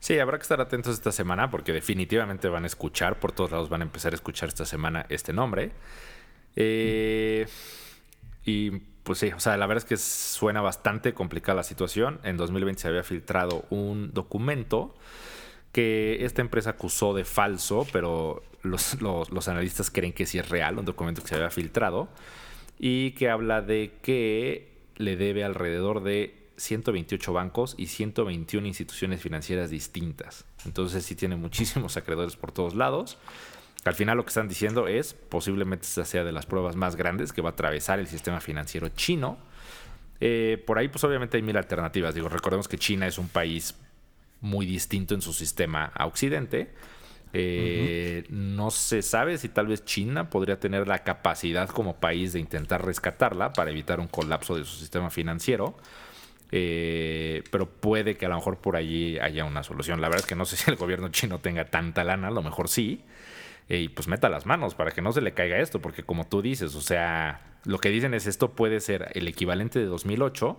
Sí, 0.00 0.18
habrá 0.18 0.36
que 0.36 0.42
estar 0.42 0.60
atentos 0.60 0.94
esta 0.94 1.12
semana 1.12 1.48
porque 1.48 1.72
definitivamente 1.72 2.48
van 2.48 2.64
a 2.64 2.66
escuchar, 2.66 3.20
por 3.20 3.30
todos 3.30 3.52
lados 3.52 3.68
van 3.68 3.82
a 3.82 3.84
empezar 3.84 4.12
a 4.12 4.16
escuchar 4.16 4.48
esta 4.48 4.66
semana 4.66 5.06
este 5.10 5.32
nombre. 5.32 5.70
Eh, 6.56 7.46
y 8.44 8.70
pues 9.04 9.20
sí, 9.20 9.30
o 9.30 9.38
sea, 9.38 9.56
la 9.56 9.68
verdad 9.68 9.84
es 9.84 9.88
que 9.88 9.96
suena 9.96 10.60
bastante 10.60 11.14
complicada 11.14 11.54
la 11.54 11.62
situación. 11.62 12.18
En 12.24 12.36
2020 12.36 12.82
se 12.82 12.88
había 12.88 13.04
filtrado 13.04 13.64
un 13.70 14.12
documento 14.12 14.96
que 15.70 16.24
esta 16.24 16.40
empresa 16.40 16.70
acusó 16.70 17.14
de 17.14 17.24
falso, 17.24 17.86
pero 17.92 18.42
los, 18.62 19.48
analistas 19.48 19.88
creen 19.88 20.12
que 20.12 20.26
sí 20.26 20.40
es 20.40 20.48
real, 20.48 20.80
un 20.80 20.84
documento 20.84 21.22
que 21.22 21.28
se 21.28 21.36
había 21.36 21.50
filtrado, 21.50 22.08
y 22.82 23.10
que 23.12 23.28
habla 23.28 23.60
de 23.60 23.92
que 24.02 24.72
le 24.96 25.16
debe 25.16 25.44
alrededor 25.44 26.02
de 26.02 26.34
128 26.56 27.32
bancos 27.32 27.74
y 27.76 27.86
121 27.86 28.66
instituciones 28.66 29.20
financieras 29.20 29.68
distintas. 29.68 30.46
Entonces 30.64 31.04
sí 31.04 31.14
tiene 31.14 31.36
muchísimos 31.36 31.98
acreedores 31.98 32.36
por 32.36 32.52
todos 32.52 32.74
lados. 32.74 33.18
Al 33.84 33.94
final 33.94 34.16
lo 34.16 34.24
que 34.24 34.28
están 34.28 34.48
diciendo 34.48 34.88
es, 34.88 35.12
posiblemente 35.12 35.86
esta 35.86 36.06
sea 36.06 36.24
de 36.24 36.32
las 36.32 36.46
pruebas 36.46 36.74
más 36.74 36.96
grandes 36.96 37.32
que 37.32 37.42
va 37.42 37.50
a 37.50 37.52
atravesar 37.52 37.98
el 37.98 38.06
sistema 38.06 38.40
financiero 38.40 38.88
chino. 38.88 39.38
Eh, 40.20 40.62
por 40.66 40.78
ahí 40.78 40.88
pues 40.88 41.04
obviamente 41.04 41.36
hay 41.36 41.42
mil 41.42 41.58
alternativas. 41.58 42.14
Digo, 42.14 42.30
recordemos 42.30 42.66
que 42.66 42.78
China 42.78 43.06
es 43.06 43.18
un 43.18 43.28
país 43.28 43.74
muy 44.40 44.64
distinto 44.64 45.14
en 45.14 45.20
su 45.20 45.34
sistema 45.34 45.92
a 45.94 46.06
Occidente. 46.06 46.72
Eh, 47.32 48.24
no 48.28 48.70
se 48.70 49.02
sabe 49.02 49.38
si 49.38 49.48
tal 49.48 49.68
vez 49.68 49.84
China 49.84 50.30
podría 50.30 50.58
tener 50.58 50.88
la 50.88 51.00
capacidad 51.00 51.68
como 51.68 51.96
país 51.96 52.32
de 52.32 52.40
intentar 52.40 52.84
rescatarla 52.84 53.52
para 53.52 53.70
evitar 53.70 54.00
un 54.00 54.08
colapso 54.08 54.56
de 54.56 54.64
su 54.64 54.76
sistema 54.76 55.10
financiero. 55.10 55.76
Eh, 56.52 57.44
pero 57.52 57.70
puede 57.70 58.16
que 58.16 58.26
a 58.26 58.28
lo 58.28 58.34
mejor 58.34 58.58
por 58.58 58.76
allí 58.76 59.18
haya 59.18 59.44
una 59.44 59.62
solución. 59.62 60.00
La 60.00 60.08
verdad 60.08 60.24
es 60.24 60.26
que 60.26 60.34
no 60.34 60.44
sé 60.44 60.56
si 60.58 60.70
el 60.70 60.76
gobierno 60.76 61.08
chino 61.08 61.38
tenga 61.38 61.66
tanta 61.66 62.04
lana, 62.04 62.28
a 62.28 62.32
lo 62.32 62.42
mejor 62.42 62.68
sí 62.68 63.04
y 63.78 63.88
pues 63.88 64.08
meta 64.08 64.28
las 64.28 64.46
manos 64.46 64.74
para 64.74 64.90
que 64.90 65.00
no 65.00 65.12
se 65.12 65.20
le 65.20 65.32
caiga 65.32 65.58
esto, 65.58 65.80
porque 65.80 66.02
como 66.02 66.26
tú 66.26 66.42
dices, 66.42 66.74
o 66.74 66.80
sea, 66.80 67.40
lo 67.64 67.78
que 67.78 67.90
dicen 67.90 68.14
es 68.14 68.26
esto 68.26 68.50
puede 68.50 68.80
ser 68.80 69.10
el 69.14 69.28
equivalente 69.28 69.78
de 69.78 69.84
2008 69.86 70.58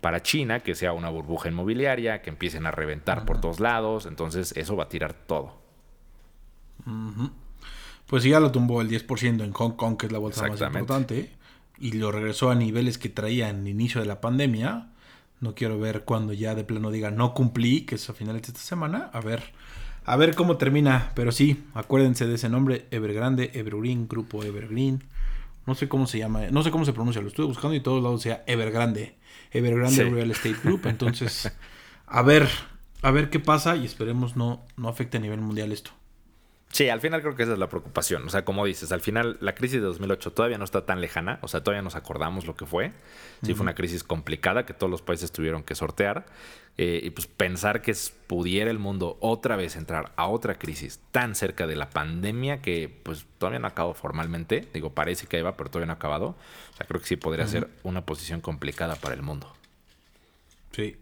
para 0.00 0.22
China, 0.22 0.60
que 0.60 0.74
sea 0.74 0.92
una 0.92 1.10
burbuja 1.10 1.48
inmobiliaria, 1.48 2.22
que 2.22 2.30
empiecen 2.30 2.66
a 2.66 2.70
reventar 2.70 3.24
por 3.24 3.40
todos 3.40 3.58
lados, 3.58 4.06
entonces 4.06 4.52
eso 4.56 4.76
va 4.76 4.84
a 4.84 4.88
tirar 4.88 5.12
todo. 5.12 5.61
Pues 8.06 8.24
ya 8.24 8.40
lo 8.40 8.52
tumbó 8.52 8.82
el 8.82 8.90
10% 8.90 9.42
en 9.42 9.52
Hong 9.52 9.72
Kong, 9.72 9.96
que 9.96 10.06
es 10.06 10.12
la 10.12 10.18
bolsa 10.18 10.48
más 10.48 10.60
importante, 10.60 11.32
y 11.78 11.92
lo 11.92 12.12
regresó 12.12 12.50
a 12.50 12.54
niveles 12.54 12.98
que 12.98 13.08
traía 13.08 13.48
en 13.48 13.62
el 13.62 13.68
inicio 13.68 14.00
de 14.00 14.06
la 14.06 14.20
pandemia. 14.20 14.88
No 15.40 15.54
quiero 15.54 15.78
ver 15.78 16.04
cuando 16.04 16.32
ya 16.32 16.54
de 16.54 16.64
plano 16.64 16.90
diga 16.90 17.10
no 17.10 17.34
cumplí, 17.34 17.82
que 17.82 17.96
es 17.96 18.10
a 18.10 18.12
finales 18.12 18.42
de 18.42 18.48
esta 18.48 18.60
semana. 18.60 19.10
A 19.12 19.20
ver 19.20 19.42
a 20.04 20.16
ver 20.16 20.34
cómo 20.34 20.56
termina, 20.56 21.12
pero 21.14 21.30
sí, 21.30 21.62
acuérdense 21.74 22.26
de 22.26 22.34
ese 22.34 22.48
nombre, 22.48 22.86
Evergrande, 22.90 23.52
Evergreen, 23.54 24.08
Grupo 24.08 24.42
Evergreen. 24.42 25.04
No 25.64 25.76
sé 25.76 25.88
cómo 25.88 26.08
se 26.08 26.18
llama, 26.18 26.42
no 26.50 26.64
sé 26.64 26.72
cómo 26.72 26.84
se 26.84 26.92
pronuncia, 26.92 27.22
lo 27.22 27.28
estuve 27.28 27.46
buscando 27.46 27.76
y 27.76 27.80
todos 27.80 28.02
lados 28.02 28.22
sea 28.22 28.42
Evergrande. 28.48 29.14
Evergrande 29.52 30.04
Real 30.10 30.30
Estate 30.32 30.56
Group. 30.64 30.82
Entonces, 30.86 31.52
a 32.06 32.22
ver, 32.22 32.48
a 33.02 33.12
ver 33.12 33.30
qué 33.30 33.38
pasa 33.38 33.76
y 33.76 33.84
esperemos 33.84 34.36
no, 34.36 34.64
no 34.76 34.88
afecte 34.88 35.18
a 35.18 35.20
nivel 35.20 35.40
mundial 35.40 35.70
esto. 35.70 35.92
Sí, 36.72 36.88
al 36.88 37.02
final 37.02 37.20
creo 37.20 37.36
que 37.36 37.42
esa 37.42 37.52
es 37.52 37.58
la 37.58 37.68
preocupación. 37.68 38.26
O 38.26 38.30
sea, 38.30 38.46
como 38.46 38.64
dices, 38.64 38.92
al 38.92 39.02
final 39.02 39.36
la 39.40 39.54
crisis 39.54 39.78
de 39.82 39.86
2008 39.86 40.32
todavía 40.32 40.56
no 40.56 40.64
está 40.64 40.86
tan 40.86 41.02
lejana. 41.02 41.38
O 41.42 41.48
sea, 41.48 41.62
todavía 41.62 41.82
nos 41.82 41.96
acordamos 41.96 42.46
lo 42.46 42.56
que 42.56 42.64
fue. 42.64 42.92
Sí, 43.42 43.52
fue 43.52 43.64
una 43.64 43.74
crisis 43.74 44.02
complicada 44.02 44.64
que 44.64 44.72
todos 44.72 44.90
los 44.90 45.02
países 45.02 45.30
tuvieron 45.32 45.64
que 45.64 45.74
sortear. 45.74 46.24
Eh, 46.78 47.00
y 47.04 47.10
pues 47.10 47.26
pensar 47.26 47.82
que 47.82 47.94
pudiera 48.26 48.70
el 48.70 48.78
mundo 48.78 49.18
otra 49.20 49.56
vez 49.56 49.76
entrar 49.76 50.12
a 50.16 50.26
otra 50.28 50.54
crisis 50.54 51.00
tan 51.10 51.34
cerca 51.34 51.66
de 51.66 51.76
la 51.76 51.90
pandemia 51.90 52.62
que 52.62 52.88
pues 53.02 53.26
todavía 53.36 53.58
no 53.58 53.66
ha 53.66 53.70
acabado 53.72 53.92
formalmente. 53.92 54.66
Digo, 54.72 54.94
parece 54.94 55.26
que 55.26 55.42
va, 55.42 55.58
pero 55.58 55.68
todavía 55.68 55.88
no 55.88 55.92
ha 55.92 55.96
acabado. 55.96 56.28
O 56.72 56.76
sea, 56.78 56.86
creo 56.86 57.02
que 57.02 57.06
sí 57.06 57.16
podría 57.16 57.46
ser 57.46 57.68
una 57.82 58.06
posición 58.06 58.40
complicada 58.40 58.96
para 58.96 59.14
el 59.14 59.20
mundo. 59.20 59.52
Sí. 60.70 60.96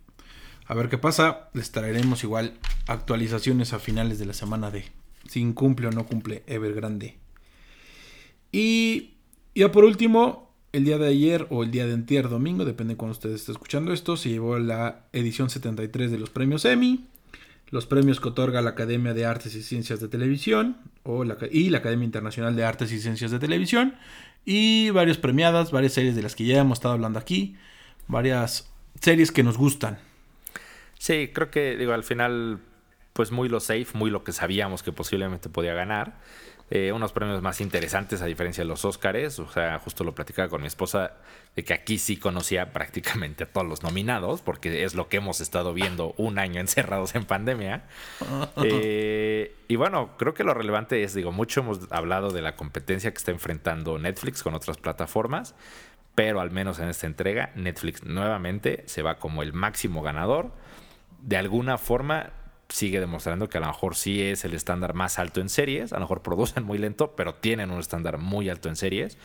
A 0.67 0.75
ver 0.75 0.89
qué 0.89 0.99
pasa. 0.99 1.49
Les 1.53 1.71
traeremos 1.71 2.25
igual 2.25 2.59
actualizaciones 2.89 3.73
a 3.73 3.79
finales 3.79 4.19
de 4.19 4.27
la 4.27 4.33
semana 4.33 4.73
de 4.73 4.91
si 5.31 5.39
incumple 5.39 5.87
o 5.87 5.91
no 5.93 6.07
cumple 6.07 6.43
Evergrande. 6.49 7.15
Y 8.51 9.15
ya 9.55 9.71
por 9.71 9.85
último, 9.85 10.53
el 10.73 10.85
día 10.85 10.99
de 10.99 11.07
ayer 11.07 11.47
o 11.51 11.63
el 11.63 11.71
día 11.71 11.87
de 11.87 11.93
entier 11.93 12.29
domingo, 12.29 12.65
depende 12.65 12.95
de 12.95 12.97
cuando 12.99 13.13
ustedes 13.13 13.37
estén 13.37 13.55
escuchando 13.55 13.93
esto, 13.93 14.17
se 14.17 14.29
llevó 14.29 14.59
la 14.59 15.05
edición 15.13 15.49
73 15.49 16.11
de 16.11 16.19
los 16.19 16.31
premios 16.31 16.65
Emmy, 16.65 17.07
los 17.69 17.87
premios 17.87 18.19
que 18.19 18.31
otorga 18.31 18.61
la 18.61 18.71
Academia 18.71 19.15
de 19.15 19.25
Artes 19.25 19.55
y 19.55 19.63
Ciencias 19.63 20.01
de 20.01 20.09
Televisión 20.09 20.79
o 21.05 21.23
la, 21.23 21.39
y 21.49 21.71
la 21.71 21.79
Academia 21.79 22.07
Internacional 22.07 22.57
de 22.57 22.65
Artes 22.65 22.91
y 22.91 22.99
Ciencias 22.99 23.31
de 23.31 23.39
Televisión 23.39 23.95
y 24.45 24.91
varias 24.91 25.17
premiadas, 25.17 25.71
varias 25.71 25.93
series 25.93 26.17
de 26.17 26.23
las 26.23 26.35
que 26.35 26.45
ya 26.45 26.59
hemos 26.59 26.79
estado 26.79 26.95
hablando 26.95 27.21
aquí, 27.21 27.57
varias 28.09 28.69
series 29.01 29.31
que 29.31 29.45
nos 29.45 29.57
gustan. 29.57 30.01
Sí, 30.99 31.31
creo 31.33 31.53
que 31.53 31.77
digo 31.77 31.93
al 31.93 32.03
final 32.03 32.59
pues 33.21 33.33
muy 33.33 33.51
lo 33.51 33.61
safe, 33.61 33.89
muy 33.93 34.11
lo 34.11 34.25
que 34.25 34.33
sabíamos 34.33 34.83
que 34.83 34.93
posiblemente 34.93 35.51
podía 35.51 35.75
ganar. 35.75 36.15
Eh, 36.71 36.91
unos 36.91 37.13
premios 37.13 37.43
más 37.43 37.61
interesantes 37.61 38.23
a 38.23 38.25
diferencia 38.25 38.65
de 38.65 38.69
los 38.69 38.87
Óscares. 38.87 39.39
O 39.39 39.47
sea, 39.47 39.79
justo 39.79 40.05
lo 40.05 40.15
platicaba 40.15 40.49
con 40.49 40.63
mi 40.63 40.69
esposa 40.69 41.19
de 41.55 41.63
que 41.63 41.75
aquí 41.75 41.99
sí 41.99 42.17
conocía 42.17 42.73
prácticamente 42.73 43.45
a 43.45 43.47
todos 43.47 43.67
los 43.67 43.83
nominados, 43.83 44.41
porque 44.41 44.85
es 44.85 44.95
lo 44.95 45.11
que 45.11 45.19
hemos 45.19 45.43
estado 45.43 45.75
viendo 45.75 46.15
un 46.17 46.39
año 46.39 46.63
encerrados 46.63 47.15
en 47.15 47.27
pandemia. 47.27 47.85
Eh, 48.65 49.55
y 49.69 49.77
bueno, 49.77 50.17
creo 50.17 50.33
que 50.33 50.43
lo 50.43 50.55
relevante 50.55 51.03
es, 51.03 51.13
digo, 51.13 51.31
mucho 51.31 51.61
hemos 51.61 51.93
hablado 51.93 52.31
de 52.31 52.41
la 52.41 52.57
competencia 52.57 53.11
que 53.11 53.19
está 53.19 53.33
enfrentando 53.33 53.99
Netflix 53.99 54.43
con 54.43 54.55
otras 54.55 54.79
plataformas, 54.79 55.55
pero 56.15 56.41
al 56.41 56.51
menos 56.51 56.79
en 56.79 56.89
esta 56.89 57.07
entrega, 57.07 57.53
Netflix 57.55 58.03
nuevamente 58.03 58.83
se 58.87 59.03
va 59.03 59.19
como 59.19 59.43
el 59.43 59.53
máximo 59.53 60.01
ganador. 60.01 60.53
De 61.21 61.37
alguna 61.37 61.77
forma, 61.77 62.31
sigue 62.71 63.01
demostrando 63.01 63.49
que 63.49 63.59
a 63.59 63.61
lo 63.61 63.67
mejor 63.67 63.95
sí 63.95 64.23
es 64.23 64.45
el 64.45 64.55
estándar 64.55 64.95
más 64.95 65.19
alto 65.19 65.41
en 65.41 65.49
series. 65.49 65.93
A 65.93 65.97
lo 65.97 66.03
mejor 66.03 66.23
producen 66.23 66.65
muy 66.65 66.79
lento, 66.79 67.15
pero 67.17 67.35
tienen 67.35 67.71
un 67.71 67.81
estándar 67.81 68.19
muy 68.19 68.49
alto 68.49 68.69
en 68.69 68.77
series. 68.77 69.19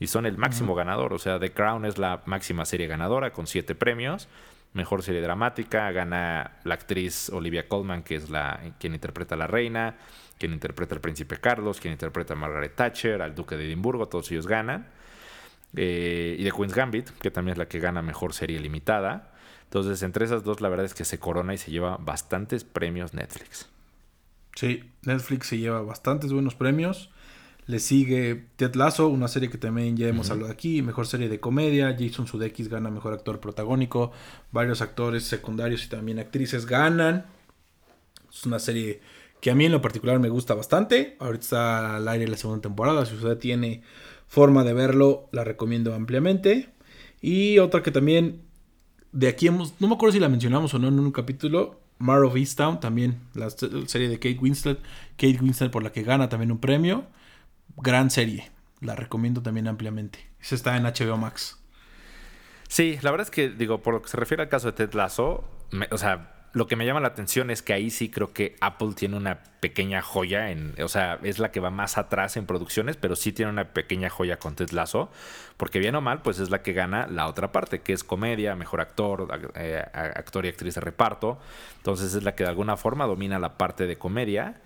Y 0.00 0.06
son 0.06 0.26
el 0.26 0.38
máximo 0.38 0.74
ganador. 0.74 1.12
O 1.12 1.18
sea, 1.18 1.38
The 1.38 1.52
Crown 1.52 1.84
es 1.84 1.98
la 1.98 2.22
máxima 2.26 2.64
serie 2.64 2.86
ganadora 2.86 3.32
con 3.32 3.46
siete 3.46 3.74
premios. 3.74 4.28
Mejor 4.72 5.02
serie 5.02 5.20
dramática 5.20 5.90
gana 5.90 6.52
la 6.64 6.74
actriz 6.74 7.28
Olivia 7.28 7.68
Colman, 7.68 8.02
que 8.02 8.16
es 8.16 8.30
la 8.30 8.58
quien 8.80 8.94
interpreta 8.94 9.34
a 9.34 9.38
la 9.38 9.46
reina, 9.46 9.96
quien 10.38 10.52
interpreta 10.52 10.94
al 10.94 11.00
príncipe 11.00 11.36
Carlos, 11.36 11.78
quien 11.78 11.92
interpreta 11.92 12.32
a 12.32 12.36
Margaret 12.36 12.74
Thatcher, 12.74 13.20
al 13.20 13.34
duque 13.34 13.56
de 13.56 13.66
Edimburgo, 13.66 14.08
todos 14.08 14.30
ellos 14.32 14.46
ganan. 14.46 14.88
Eh, 15.76 16.36
y 16.38 16.44
de 16.44 16.50
Queen's 16.50 16.74
Gambit, 16.74 17.10
que 17.20 17.30
también 17.30 17.52
es 17.52 17.58
la 17.58 17.66
que 17.66 17.80
gana 17.80 18.00
mejor 18.02 18.32
serie 18.32 18.58
limitada. 18.60 19.31
Entonces, 19.72 20.02
entre 20.02 20.26
esas 20.26 20.44
dos, 20.44 20.60
la 20.60 20.68
verdad 20.68 20.84
es 20.84 20.92
que 20.92 21.06
se 21.06 21.18
corona 21.18 21.54
y 21.54 21.56
se 21.56 21.70
lleva 21.70 21.96
bastantes 21.96 22.62
premios 22.62 23.14
Netflix. 23.14 23.70
Sí, 24.54 24.84
Netflix 25.00 25.46
se 25.46 25.56
lleva 25.56 25.80
bastantes 25.80 26.30
buenos 26.30 26.54
premios. 26.54 27.08
Le 27.64 27.78
sigue 27.78 28.48
Ted 28.56 28.74
Lasso, 28.74 29.08
una 29.08 29.28
serie 29.28 29.48
que 29.48 29.56
también 29.56 29.96
ya 29.96 30.08
hemos 30.08 30.30
hablado 30.30 30.52
aquí, 30.52 30.82
mejor 30.82 31.06
serie 31.06 31.30
de 31.30 31.40
comedia. 31.40 31.96
Jason 31.98 32.26
Sudeikis 32.26 32.68
gana 32.68 32.90
mejor 32.90 33.14
actor 33.14 33.40
protagónico. 33.40 34.12
Varios 34.50 34.82
actores 34.82 35.24
secundarios 35.24 35.86
y 35.86 35.88
también 35.88 36.18
actrices 36.18 36.66
ganan. 36.66 37.24
Es 38.30 38.44
una 38.44 38.58
serie 38.58 39.00
que 39.40 39.50
a 39.50 39.54
mí 39.54 39.64
en 39.64 39.72
lo 39.72 39.80
particular 39.80 40.18
me 40.18 40.28
gusta 40.28 40.52
bastante. 40.52 41.16
Ahorita 41.18 41.40
está 41.44 41.96
al 41.96 42.08
aire 42.08 42.28
la 42.28 42.36
segunda 42.36 42.60
temporada. 42.60 43.06
Si 43.06 43.14
usted 43.14 43.38
tiene 43.38 43.82
forma 44.26 44.64
de 44.64 44.74
verlo, 44.74 45.30
la 45.32 45.44
recomiendo 45.44 45.94
ampliamente. 45.94 46.68
Y 47.22 47.58
otra 47.58 47.82
que 47.82 47.90
también 47.90 48.51
de 49.12 49.28
aquí 49.28 49.46
hemos, 49.46 49.80
no 49.80 49.88
me 49.88 49.94
acuerdo 49.94 50.14
si 50.14 50.20
la 50.20 50.28
mencionamos 50.28 50.74
o 50.74 50.78
no 50.78 50.88
en 50.88 50.98
un 50.98 51.12
capítulo, 51.12 51.80
Mar 51.98 52.24
of 52.24 52.36
Easttown, 52.36 52.80
también 52.80 53.20
la 53.34 53.48
serie 53.50 54.08
de 54.08 54.18
Kate 54.18 54.38
Winslet. 54.40 54.78
Kate 55.16 55.38
Winslet 55.40 55.70
por 55.70 55.82
la 55.82 55.92
que 55.92 56.02
gana 56.02 56.28
también 56.28 56.50
un 56.50 56.58
premio 56.58 57.06
gran 57.76 58.10
serie. 58.10 58.50
La 58.80 58.96
recomiendo 58.96 59.42
también 59.42 59.68
ampliamente. 59.68 60.18
Esa 60.40 60.54
está 60.54 60.76
en 60.76 60.84
HBO 60.84 61.16
Max. 61.16 61.62
Sí, 62.68 62.98
la 63.02 63.10
verdad 63.10 63.26
es 63.26 63.30
que, 63.30 63.50
digo, 63.50 63.82
por 63.82 63.94
lo 63.94 64.02
que 64.02 64.08
se 64.08 64.16
refiere 64.16 64.42
al 64.42 64.48
caso 64.48 64.68
de 64.68 64.72
Ted 64.72 64.94
Lasso, 64.94 65.44
o 65.90 65.98
sea, 65.98 66.31
lo 66.52 66.66
que 66.66 66.76
me 66.76 66.84
llama 66.84 67.00
la 67.00 67.08
atención 67.08 67.50
es 67.50 67.62
que 67.62 67.72
ahí 67.72 67.90
sí 67.90 68.10
creo 68.10 68.34
que 68.34 68.56
Apple 68.60 68.90
tiene 68.94 69.16
una 69.16 69.42
pequeña 69.60 70.02
joya, 70.02 70.50
en, 70.50 70.74
o 70.82 70.88
sea, 70.88 71.18
es 71.22 71.38
la 71.38 71.50
que 71.50 71.60
va 71.60 71.70
más 71.70 71.96
atrás 71.96 72.36
en 72.36 72.46
producciones, 72.46 72.96
pero 72.96 73.16
sí 73.16 73.32
tiene 73.32 73.50
una 73.50 73.72
pequeña 73.72 74.10
joya 74.10 74.38
con 74.38 74.54
Ted 74.54 74.70
Lasso, 74.70 75.10
porque 75.56 75.78
bien 75.78 75.94
o 75.94 76.02
mal, 76.02 76.20
pues 76.20 76.38
es 76.40 76.50
la 76.50 76.62
que 76.62 76.74
gana 76.74 77.06
la 77.06 77.26
otra 77.26 77.52
parte, 77.52 77.80
que 77.80 77.94
es 77.94 78.04
comedia, 78.04 78.54
mejor 78.54 78.82
actor, 78.82 79.28
eh, 79.54 79.82
actor 79.92 80.44
y 80.44 80.48
actriz 80.48 80.74
de 80.74 80.82
reparto, 80.82 81.38
entonces 81.78 82.14
es 82.14 82.22
la 82.22 82.34
que 82.34 82.44
de 82.44 82.50
alguna 82.50 82.76
forma 82.76 83.06
domina 83.06 83.38
la 83.38 83.56
parte 83.56 83.86
de 83.86 83.96
comedia. 83.96 84.60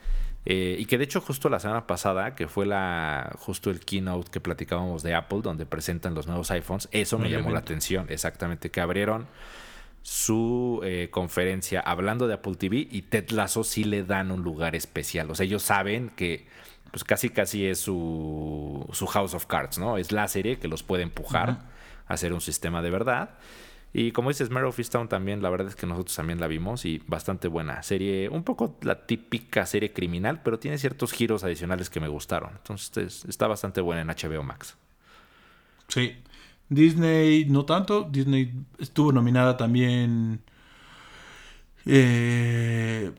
Eh, 0.48 0.76
y 0.78 0.86
que 0.86 0.96
de 0.96 1.02
hecho 1.02 1.20
justo 1.20 1.48
la 1.48 1.58
semana 1.58 1.88
pasada, 1.88 2.36
que 2.36 2.46
fue 2.46 2.66
la 2.66 3.32
justo 3.40 3.68
el 3.68 3.80
keynote 3.80 4.30
que 4.30 4.40
platicábamos 4.40 5.02
de 5.02 5.12
Apple, 5.12 5.40
donde 5.42 5.66
presentan 5.66 6.14
los 6.14 6.28
nuevos 6.28 6.52
iPhones, 6.52 6.88
eso 6.92 7.18
me 7.18 7.28
llamó 7.28 7.50
la 7.50 7.58
atención, 7.58 8.06
exactamente, 8.10 8.70
que 8.70 8.80
abrieron 8.80 9.26
su 10.06 10.82
eh, 10.84 11.08
conferencia 11.10 11.80
hablando 11.80 12.28
de 12.28 12.34
Apple 12.34 12.54
TV 12.54 12.86
y 12.88 13.02
Ted 13.02 13.30
Lasso 13.30 13.64
sí 13.64 13.82
le 13.82 14.04
dan 14.04 14.30
un 14.30 14.44
lugar 14.44 14.76
especial. 14.76 15.28
O 15.32 15.34
sea, 15.34 15.46
ellos 15.46 15.64
saben 15.64 16.10
que 16.10 16.46
pues 16.92 17.02
casi 17.02 17.28
casi 17.28 17.66
es 17.66 17.80
su, 17.80 18.88
su 18.92 19.06
House 19.08 19.34
of 19.34 19.46
Cards, 19.46 19.78
¿no? 19.78 19.98
Es 19.98 20.12
la 20.12 20.28
serie 20.28 20.60
que 20.60 20.68
los 20.68 20.84
puede 20.84 21.02
empujar 21.02 21.64
a 22.06 22.14
hacer 22.14 22.32
un 22.32 22.40
sistema 22.40 22.82
de 22.82 22.90
verdad. 22.90 23.30
Y 23.92 24.12
como 24.12 24.28
dices, 24.28 24.48
Mare 24.48 24.66
of 24.66 24.78
Easttown 24.78 25.08
también, 25.08 25.42
la 25.42 25.50
verdad 25.50 25.66
es 25.66 25.74
que 25.74 25.88
nosotros 25.88 26.14
también 26.14 26.38
la 26.38 26.46
vimos 26.46 26.84
y 26.84 27.02
bastante 27.08 27.48
buena. 27.48 27.82
Serie, 27.82 28.28
un 28.28 28.44
poco 28.44 28.78
la 28.82 29.06
típica 29.06 29.66
serie 29.66 29.92
criminal, 29.92 30.40
pero 30.44 30.60
tiene 30.60 30.78
ciertos 30.78 31.12
giros 31.12 31.42
adicionales 31.42 31.90
que 31.90 31.98
me 31.98 32.06
gustaron. 32.06 32.52
Entonces 32.58 33.24
está 33.24 33.48
bastante 33.48 33.80
buena 33.80 34.02
en 34.02 34.06
HBO 34.06 34.44
Max. 34.44 34.76
Sí. 35.88 36.16
Disney 36.68 37.44
no 37.46 37.64
tanto. 37.64 38.08
Disney 38.10 38.52
estuvo 38.78 39.12
nominada 39.12 39.56
también. 39.56 40.40
Eh, 41.84 43.12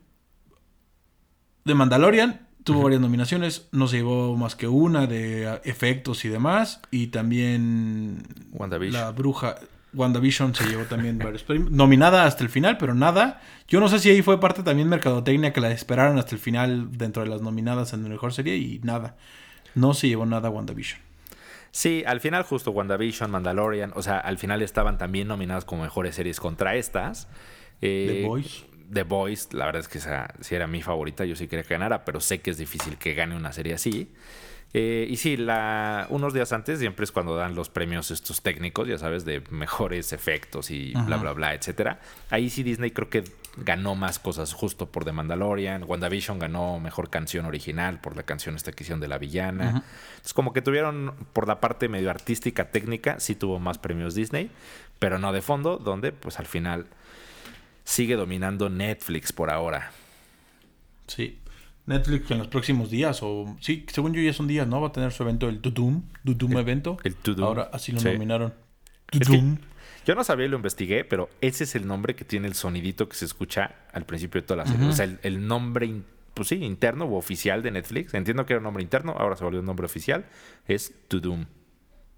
de 1.64 1.74
Mandalorian. 1.74 2.48
Tuvo 2.64 2.84
varias 2.84 3.00
nominaciones. 3.00 3.70
No 3.72 3.88
se 3.88 3.98
llevó 3.98 4.36
más 4.36 4.56
que 4.56 4.68
una 4.68 5.08
de 5.08 5.62
efectos 5.64 6.26
y 6.26 6.30
demás. 6.30 6.82
Y 6.92 7.08
también. 7.08 8.24
La 8.94 9.12
bruja. 9.12 9.56
WandaVision 9.94 10.54
se 10.54 10.66
llevó 10.66 10.84
también 10.84 11.18
varios 11.24 11.44
premios. 11.44 11.72
Nominada 11.72 12.26
hasta 12.26 12.44
el 12.44 12.50
final, 12.50 12.78
pero 12.78 12.94
nada. 12.94 13.42
Yo 13.68 13.80
no 13.80 13.88
sé 13.88 14.00
si 14.00 14.10
ahí 14.10 14.22
fue 14.22 14.40
parte 14.40 14.64
también 14.64 14.90
mercadotecnia 14.90 15.54
que 15.54 15.62
la 15.62 15.72
esperaron 15.72 16.20
hasta 16.20 16.36
el 16.36 16.42
final 16.42 16.98
dentro 16.98 17.24
de 17.24 17.30
las 17.30 17.42
nominadas 17.42 17.94
en 17.94 18.04
la 18.04 18.10
mejor 18.10 18.34
serie 18.34 18.58
y 18.58 18.80
nada. 18.84 19.16
No 19.76 19.94
se 19.94 20.10
llevó 20.10 20.26
nada 20.26 20.50
WandaVision. 20.50 21.07
Sí, 21.72 22.04
al 22.06 22.22
final 22.22 22.44
justo 22.44 22.72
WandaVision, 22.72 23.30
Mandalorian, 23.30 23.92
o 23.96 24.02
sea, 24.02 24.18
al 24.18 24.38
final 24.38 24.62
estaban 24.62 24.98
también 24.98 25.28
nominadas 25.28 25.66
como 25.66 25.84
mejores 25.84 26.16
series 26.16 26.40
contra 26.40 26.76
estas. 26.76 27.28
The 27.80 28.22
eh, 28.22 28.26
Boys. 28.26 28.66
The 28.92 29.04
Boys, 29.04 29.54
la 29.54 29.66
verdad 29.66 29.82
es 29.82 29.88
que 29.88 29.98
esa 29.98 30.34
sí 30.40 30.56
era 30.56 30.68
mi 30.68 30.82
favorita, 30.82 31.26
yo 31.26 31.36
sí 31.36 31.48
quería 31.48 31.64
que 31.64 31.74
ganara, 31.74 32.06
pero 32.06 32.20
sé 32.20 32.40
que 32.40 32.52
es 32.52 32.58
difícil 32.58 32.98
que 32.98 33.14
gane 33.14 33.36
una 33.36 33.52
serie 33.52 33.74
así. 33.74 34.12
Eh, 34.74 35.08
y 35.10 35.18
sí, 35.18 35.38
la, 35.38 36.08
unos 36.10 36.34
días 36.34 36.52
antes 36.52 36.80
siempre 36.80 37.04
es 37.04 37.12
cuando 37.12 37.36
dan 37.36 37.56
los 37.56 37.70
premios 37.70 38.12
estos 38.12 38.42
técnicos, 38.42 38.88
ya 38.88 38.98
sabes, 38.98 39.26
de 39.26 39.42
mejores 39.50 40.14
efectos 40.14 40.72
y 40.72 40.94
bla, 41.06 41.18
bla, 41.18 41.34
bla, 41.34 41.54
etcétera. 41.54 42.00
Ahí 42.30 42.50
sí 42.50 42.64
Disney 42.64 42.92
creo 42.92 43.10
que 43.10 43.24
ganó 43.58 43.96
más 43.96 44.20
cosas 44.20 44.54
justo 44.54 44.90
por 44.92 45.04
The 45.06 45.12
Mandalorian. 45.12 45.84
WandaVision 45.84 46.40
ganó 46.40 46.80
mejor 46.80 47.10
canción 47.10 47.46
original 47.46 48.00
por 48.00 48.16
la 48.16 48.24
canción 48.24 48.56
esta 48.56 48.72
que 48.72 48.84
hicieron 48.84 49.00
de 49.00 49.08
la 49.08 49.18
villana. 49.18 49.84
Es 50.24 50.34
como 50.34 50.54
que 50.54 50.62
tuvieron 50.62 51.14
por 51.34 51.48
la 51.48 51.60
parte 51.60 51.90
medio 51.90 52.10
artística, 52.10 52.70
técnica, 52.70 53.20
sí 53.20 53.36
tuvo 53.36 53.60
más 53.60 53.78
premios 53.78 54.16
Disney, 54.16 54.52
pero 55.00 55.20
no 55.20 55.32
de 55.34 55.42
fondo, 55.42 55.78
donde 55.78 56.12
pues 56.12 56.40
al 56.40 56.46
final 56.46 56.88
sigue 57.84 58.16
dominando 58.16 58.70
Netflix 58.70 59.34
por 59.34 59.50
ahora. 59.50 59.92
Sí. 61.08 61.40
Netflix 61.86 62.30
en 62.32 62.38
los 62.40 62.48
próximos 62.48 62.90
días, 62.90 63.20
o 63.24 63.56
sí, 63.62 63.86
según 63.92 64.14
yo 64.14 64.22
ya 64.22 64.34
son 64.34 64.48
días, 64.48 64.68
¿no? 64.68 64.82
Va 64.82 64.90
a 64.90 64.92
tener 64.92 65.14
su 65.14 65.24
evento, 65.24 65.48
el 65.48 65.62
Tudum, 65.62 66.04
Tudum 66.26 66.58
evento. 66.58 66.98
El. 67.04 67.16
Ahora 67.42 67.70
así 67.72 67.94
lo 67.94 68.02
nominaron. 68.02 68.54
Yo 70.08 70.16
no 70.16 70.24
sabía 70.24 70.46
y 70.46 70.50
lo 70.50 70.56
investigué, 70.56 71.04
pero 71.04 71.30
ese 71.42 71.66
es 71.66 71.76
el 71.76 71.86
nombre 71.86 72.16
que 72.16 72.24
tiene 72.24 72.48
el 72.48 72.54
sonidito 72.54 73.10
que 73.10 73.16
se 73.18 73.26
escucha 73.26 73.76
al 73.92 74.06
principio 74.06 74.40
de 74.40 74.48
toda 74.48 74.64
la 74.64 74.66
serie. 74.66 74.88
O 74.88 74.94
sea, 74.94 75.06
el, 75.22 75.46
nombre, 75.46 76.02
pues 76.34 76.48
sí, 76.48 76.56
interno 76.64 77.04
o 77.04 77.18
oficial 77.18 77.62
de 77.62 77.72
Netflix. 77.72 78.14
Entiendo 78.14 78.46
que 78.46 78.54
era 78.54 78.60
un 78.60 78.64
nombre 78.64 78.82
interno, 78.82 79.12
ahora 79.18 79.36
se 79.36 79.44
volvió 79.44 79.60
un 79.60 79.66
nombre 79.66 79.86
oficial. 79.86 80.26
Es 80.66 80.94
Tudum. 81.10 81.46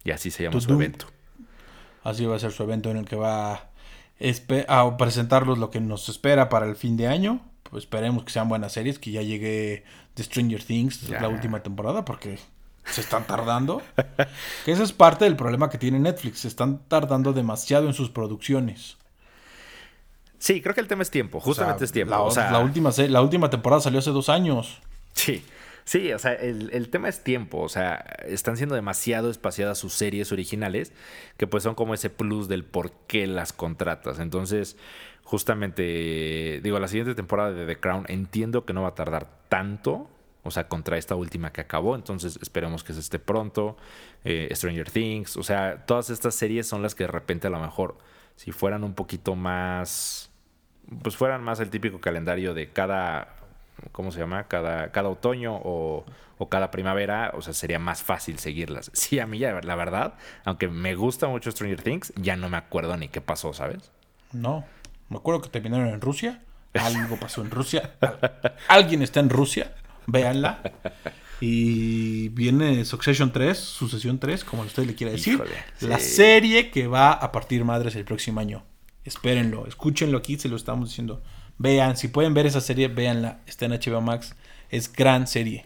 Y 0.04 0.12
así 0.12 0.30
se 0.30 0.44
llama 0.44 0.62
su 0.62 0.72
evento. 0.72 1.08
Así 2.04 2.26
va 2.26 2.36
a 2.36 2.40
ser 2.40 2.52
su 2.52 2.62
evento 2.62 2.92
en 2.92 2.98
el 2.98 3.06
que 3.06 3.16
va 3.16 3.72
a 4.68 4.98
presentarlos 4.98 5.58
lo 5.58 5.72
que 5.72 5.82
nos 5.82 6.10
espera 6.10 6.48
para 6.48 6.68
el 6.68 6.76
fin 6.76 6.96
de 6.96 7.08
año 7.08 7.50
pues 7.70 7.84
esperemos 7.84 8.24
que 8.24 8.32
sean 8.32 8.50
buenas 8.50 8.74
series, 8.74 9.00
que 9.00 9.12
ya 9.12 9.22
llegue 9.22 9.84
The 10.16 10.24
Stranger 10.24 10.64
Things, 10.64 11.10
la 11.10 11.30
última 11.30 11.62
temporada, 11.62 12.04
porque 12.04 12.40
se 12.92 13.02
están 13.02 13.26
tardando. 13.26 13.82
que 14.66 14.72
ese 14.72 14.84
es 14.84 14.94
parte 14.94 15.26
del 15.26 15.36
problema 15.36 15.70
que 15.70 15.78
tiene 15.78 16.00
Netflix, 16.00 16.40
se 16.40 16.48
están 16.48 16.80
tardando 16.88 17.34
demasiado 17.34 17.88
en 17.88 17.94
sus 17.94 18.10
producciones. 18.10 18.98
Sí, 20.38 20.62
creo 20.62 20.74
que 20.74 20.82
el 20.82 20.88
tema 20.88 21.04
es 21.04 21.12
tiempo, 21.12 21.40
justamente 21.40 21.84
es 21.84 21.92
tiempo. 21.92 22.12
La, 22.36 22.60
última, 22.60 22.92
la 23.10 23.22
última 23.22 23.50
temporada 23.50 23.82
salió 23.82 24.00
hace 24.00 24.12
dos 24.12 24.30
años. 24.30 24.80
Sí. 25.14 25.44
Sí, 25.84 26.14
o 26.14 26.20
sea, 26.20 26.34
el, 26.34 26.70
el, 26.72 26.90
tema 26.90 27.10
es 27.10 27.24
tiempo, 27.24 27.58
o 27.62 27.68
sea, 27.68 27.96
están 28.28 28.58
siendo 28.58 28.76
demasiado 28.76 29.32
espaciadas 29.32 29.80
sus 29.80 29.94
series 29.94 30.32
originales, 30.32 30.94
que 31.36 31.48
pues 31.48 31.64
son 31.64 31.74
como 31.74 31.96
ese 31.96 32.12
plus 32.12 32.48
del 32.48 32.64
por 32.64 32.92
qué 33.08 33.26
las 33.26 33.54
contratas. 33.54 34.20
Entonces, 34.20 34.78
justamente, 35.24 36.60
digo, 36.62 36.80
la 36.80 36.88
siguiente 36.88 37.16
temporada 37.16 37.52
de 37.54 37.66
The 37.66 37.80
Crown 37.80 38.06
entiendo 38.08 38.66
que 38.66 38.74
no 38.74 38.84
va 38.84 38.90
a 38.90 38.96
tardar 38.96 39.30
tanto, 39.50 40.08
o 40.44 40.52
sea, 40.52 40.68
contra 40.68 40.98
esta 40.98 41.16
última 41.16 41.52
que 41.52 41.62
acabó, 41.62 41.96
entonces 41.96 42.40
esperemos 42.42 42.84
que 42.84 42.94
se 42.94 43.00
esté 43.00 43.20
pronto. 43.20 43.78
Eh, 44.24 44.50
Stranger 44.54 44.90
Things, 44.90 45.38
o 45.38 45.44
sea, 45.44 45.86
todas 45.86 46.10
estas 46.10 46.36
series 46.36 46.68
son 46.68 46.82
las 46.82 46.96
que 46.96 47.04
de 47.04 47.12
repente 47.12 47.48
a 47.48 47.50
lo 47.50 47.60
mejor, 47.60 47.98
si 48.36 48.52
fueran 48.52 48.84
un 48.84 48.94
poquito 48.94 49.36
más, 49.36 50.32
pues 51.02 51.16
fueran 51.16 51.44
más 51.44 51.60
el 51.60 51.70
típico 51.70 52.00
calendario 52.00 52.54
de 52.54 52.70
cada, 52.72 53.36
¿cómo 53.92 54.12
se 54.12 54.20
llama? 54.20 54.48
Cada, 54.48 54.92
cada 54.92 55.10
otoño 55.10 55.56
o, 55.56 56.06
o 56.38 56.50
cada 56.50 56.72
primavera, 56.72 57.32
o 57.36 57.42
sea, 57.42 57.54
sería 57.54 57.80
más 57.80 58.02
fácil 58.02 58.40
seguirlas. 58.40 58.92
Sí, 58.94 59.20
a 59.20 59.28
mí 59.28 59.40
ya, 59.40 59.60
la 59.62 59.76
verdad, 59.76 60.14
aunque 60.46 60.68
me 60.68 60.96
gusta 60.96 61.28
mucho 61.28 61.52
Stranger 61.52 61.82
Things, 61.82 62.14
ya 62.16 62.36
no 62.36 62.50
me 62.50 62.58
acuerdo 62.58 62.96
ni 62.98 63.10
qué 63.10 63.22
pasó, 63.22 63.54
¿sabes? 63.54 63.92
No. 64.32 64.66
Me 65.10 65.18
acuerdo 65.18 65.42
que 65.42 65.50
terminaron 65.50 65.90
en 65.90 66.02
Rusia. 66.02 66.42
Algo 66.74 67.18
pasó 67.18 67.42
en 67.42 67.52
Rusia. 67.52 67.96
Alguien 68.68 69.02
está 69.02 69.20
en 69.20 69.30
Rusia. 69.30 69.74
Véanla. 70.12 70.62
Y 71.42 72.30
viene 72.30 72.84
Succession 72.84 73.32
3, 73.32 73.58
Sucesión 73.58 74.20
3, 74.20 74.44
como 74.44 74.64
usted 74.64 74.86
le 74.86 74.96
quiera 74.96 75.14
decir. 75.14 75.42
La 75.82 76.00
serie 76.00 76.70
que 76.70 76.88
va 76.88 77.14
a 77.14 77.32
partir 77.32 77.64
madres 77.64 77.96
el 77.96 78.04
próximo 78.04 78.40
año. 78.42 78.64
Espérenlo, 79.06 79.66
escúchenlo 79.66 80.18
aquí, 80.18 80.38
se 80.38 80.50
lo 80.50 80.58
estamos 80.58 80.90
diciendo. 80.90 81.24
Vean, 81.58 81.98
si 81.98 82.10
pueden 82.10 82.34
ver 82.34 82.46
esa 82.46 82.62
serie, 82.62 82.88
véanla. 82.88 83.40
Está 83.46 83.66
en 83.66 83.72
HBO 83.72 84.02
Max. 84.02 84.36
Es 84.70 84.92
gran 84.92 85.28
serie. 85.28 85.66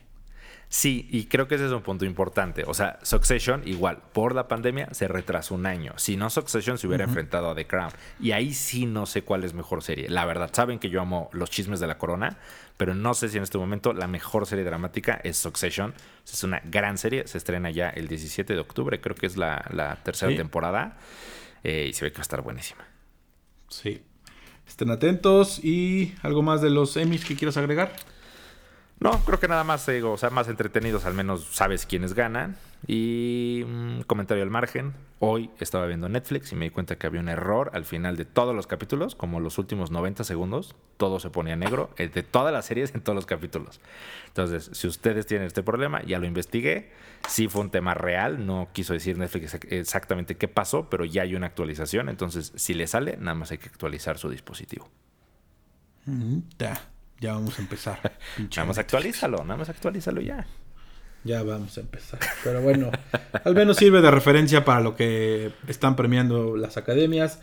Sí, 0.74 1.08
y 1.12 1.26
creo 1.26 1.48
que 1.48 1.54
ese 1.54 1.68
es 1.68 1.72
un 1.72 1.84
punto 1.84 2.04
importante. 2.04 2.64
O 2.66 2.74
sea, 2.74 2.98
Succession, 3.04 3.62
igual, 3.64 4.02
por 4.12 4.34
la 4.34 4.48
pandemia 4.48 4.92
se 4.92 5.08
retrasó 5.08 5.54
un 5.54 5.68
año. 5.68 5.94
Si 5.98 6.18
no, 6.18 6.32
Succession 6.32 6.80
se 6.80 6.88
hubiera 6.88 7.04
enfrentado 7.04 7.52
a 7.52 7.54
The 7.54 7.68
Crown. 7.68 7.92
Y 8.20 8.32
ahí 8.32 8.56
sí 8.56 8.88
no 8.88 9.06
sé 9.06 9.22
cuál 9.22 9.44
es 9.44 9.54
mejor 9.54 9.84
serie. 9.84 10.10
La 10.10 10.26
verdad, 10.26 10.50
saben 10.52 10.80
que 10.80 10.90
yo 10.90 11.00
amo 11.00 11.30
los 11.32 11.52
chismes 11.52 11.80
de 11.80 11.86
la 11.86 12.00
corona, 12.00 12.40
pero 12.76 12.96
no 12.96 13.14
sé 13.14 13.30
si 13.30 13.38
en 13.38 13.44
este 13.44 13.60
momento 13.60 13.94
la 13.94 14.08
mejor 14.08 14.48
serie 14.48 14.66
dramática 14.66 15.22
es 15.24 15.38
Succession. 15.38 15.94
Es 16.26 16.44
una 16.44 16.60
gran 16.66 16.98
serie, 16.98 17.28
se 17.28 17.38
estrena 17.38 17.70
ya 17.70 17.92
el 17.92 18.08
17 18.08 18.56
de 18.56 18.60
octubre, 18.60 19.00
creo 19.00 19.16
que 19.16 19.28
es 19.28 19.38
la, 19.38 20.00
tercera 20.04 20.36
temporada. 20.36 20.98
Eh, 21.64 21.86
y 21.90 21.94
se 21.94 22.04
ve 22.04 22.12
que 22.12 22.18
va 22.18 22.22
a 22.22 22.24
estar 22.24 22.42
buenísima. 22.42 22.84
Sí. 23.70 24.02
Estén 24.68 24.90
atentos. 24.90 25.64
¿Y 25.64 26.16
algo 26.24 26.42
más 26.42 26.64
de 26.64 26.72
los 26.72 26.98
Emmys 26.98 27.26
que 27.26 27.36
quieras 27.36 27.58
agregar? 27.58 27.94
No, 29.00 29.20
creo 29.26 29.40
que 29.40 29.48
nada 29.48 29.64
más, 29.64 29.86
digo, 29.86 30.14
o 30.14 30.18
sea, 30.18 30.30
más 30.30 30.48
entretenidos, 30.48 31.06
al 31.06 31.14
menos 31.14 31.46
sabes 31.52 31.86
quiénes 31.86 32.14
ganan. 32.14 32.56
Y 32.88 33.64
mm, 33.66 34.02
comentario 34.02 34.44
al 34.44 34.50
margen. 34.50 34.94
Hoy 35.20 35.50
estaba 35.60 35.86
viendo 35.86 36.10
Netflix 36.10 36.52
y 36.52 36.56
me 36.56 36.66
di 36.66 36.72
cuenta 36.72 36.98
que 36.98 37.08
había 37.08 37.22
un 37.22 37.30
error 37.30 37.72
al 37.74 37.86
final 37.86 38.18
de 38.18 38.26
todos 38.26 38.54
los 38.54 38.68
capítulos, 38.68 39.16
como 39.16 39.40
los 39.40 39.58
últimos 39.58 39.90
90 39.90 40.26
segundos, 40.26 40.76
todo 40.98 41.20
se 41.22 41.30
ponía 41.30 41.56
negro, 41.56 41.92
eh, 41.98 42.10
de 42.10 42.24
todas 42.24 42.52
las 42.52 42.66
series 42.66 42.94
en 42.94 43.02
todos 43.02 43.16
los 43.16 43.26
capítulos. 43.26 43.80
Entonces, 44.28 44.70
si 44.74 44.88
ustedes 44.88 45.26
tienen 45.26 45.48
este 45.48 45.64
problema, 45.64 46.04
ya 46.04 46.20
lo 46.20 46.26
investigué. 46.26 46.92
Sí 47.28 47.48
fue 47.48 47.62
un 47.62 47.70
tema 47.70 47.94
real, 47.94 48.46
no 48.46 48.68
quiso 48.74 48.92
decir 48.92 49.18
Netflix 49.18 49.54
exactamente 49.70 50.36
qué 50.36 50.50
pasó, 50.50 50.90
pero 50.90 51.06
ya 51.06 51.22
hay 51.22 51.36
una 51.36 51.48
actualización. 51.48 52.10
Entonces, 52.10 52.52
si 52.56 52.74
le 52.74 52.88
sale, 52.88 53.16
nada 53.18 53.36
más 53.36 53.52
hay 53.52 53.60
que 53.60 53.70
actualizar 53.70 54.18
su 54.18 54.30
dispositivo. 54.30 54.90
Mm, 56.06 56.40
ya 57.20 57.34
vamos 57.34 57.58
a 57.58 57.62
empezar. 57.62 58.18
nada 58.38 58.66
más 58.66 58.78
actualízalo, 58.78 59.44
nada 59.44 59.58
más 59.58 59.70
actualízalo 59.70 60.22
ya. 60.22 60.46
Ya 61.24 61.42
vamos 61.44 61.78
a 61.78 61.82
empezar. 61.82 62.20
Pero 62.44 62.62
bueno, 62.62 62.92
al 63.46 63.56
menos 63.56 63.78
sirve 63.78 64.02
de 64.02 64.12
referencia 64.12 64.66
para 64.66 64.82
lo 64.82 64.96
que 64.96 65.52
están 65.68 65.96
premiando 65.96 66.58
las 66.58 66.78
academias. 66.78 67.40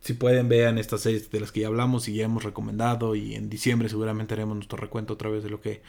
Si 0.00 0.14
pueden, 0.14 0.48
vean 0.48 0.78
estas 0.78 1.00
series 1.00 1.28
de 1.30 1.40
las 1.40 1.50
que 1.50 1.60
ya 1.60 1.66
hablamos 1.66 2.08
y 2.08 2.14
ya 2.14 2.26
hemos 2.26 2.44
recomendado. 2.44 3.16
Y 3.16 3.34
en 3.34 3.50
diciembre 3.50 3.88
seguramente 3.88 4.34
haremos 4.34 4.54
nuestro 4.54 4.78
recuento 4.78 5.14
otra 5.14 5.30
vez 5.30 5.42
de 5.42 5.50
lo 5.50 5.60
que 5.60 5.82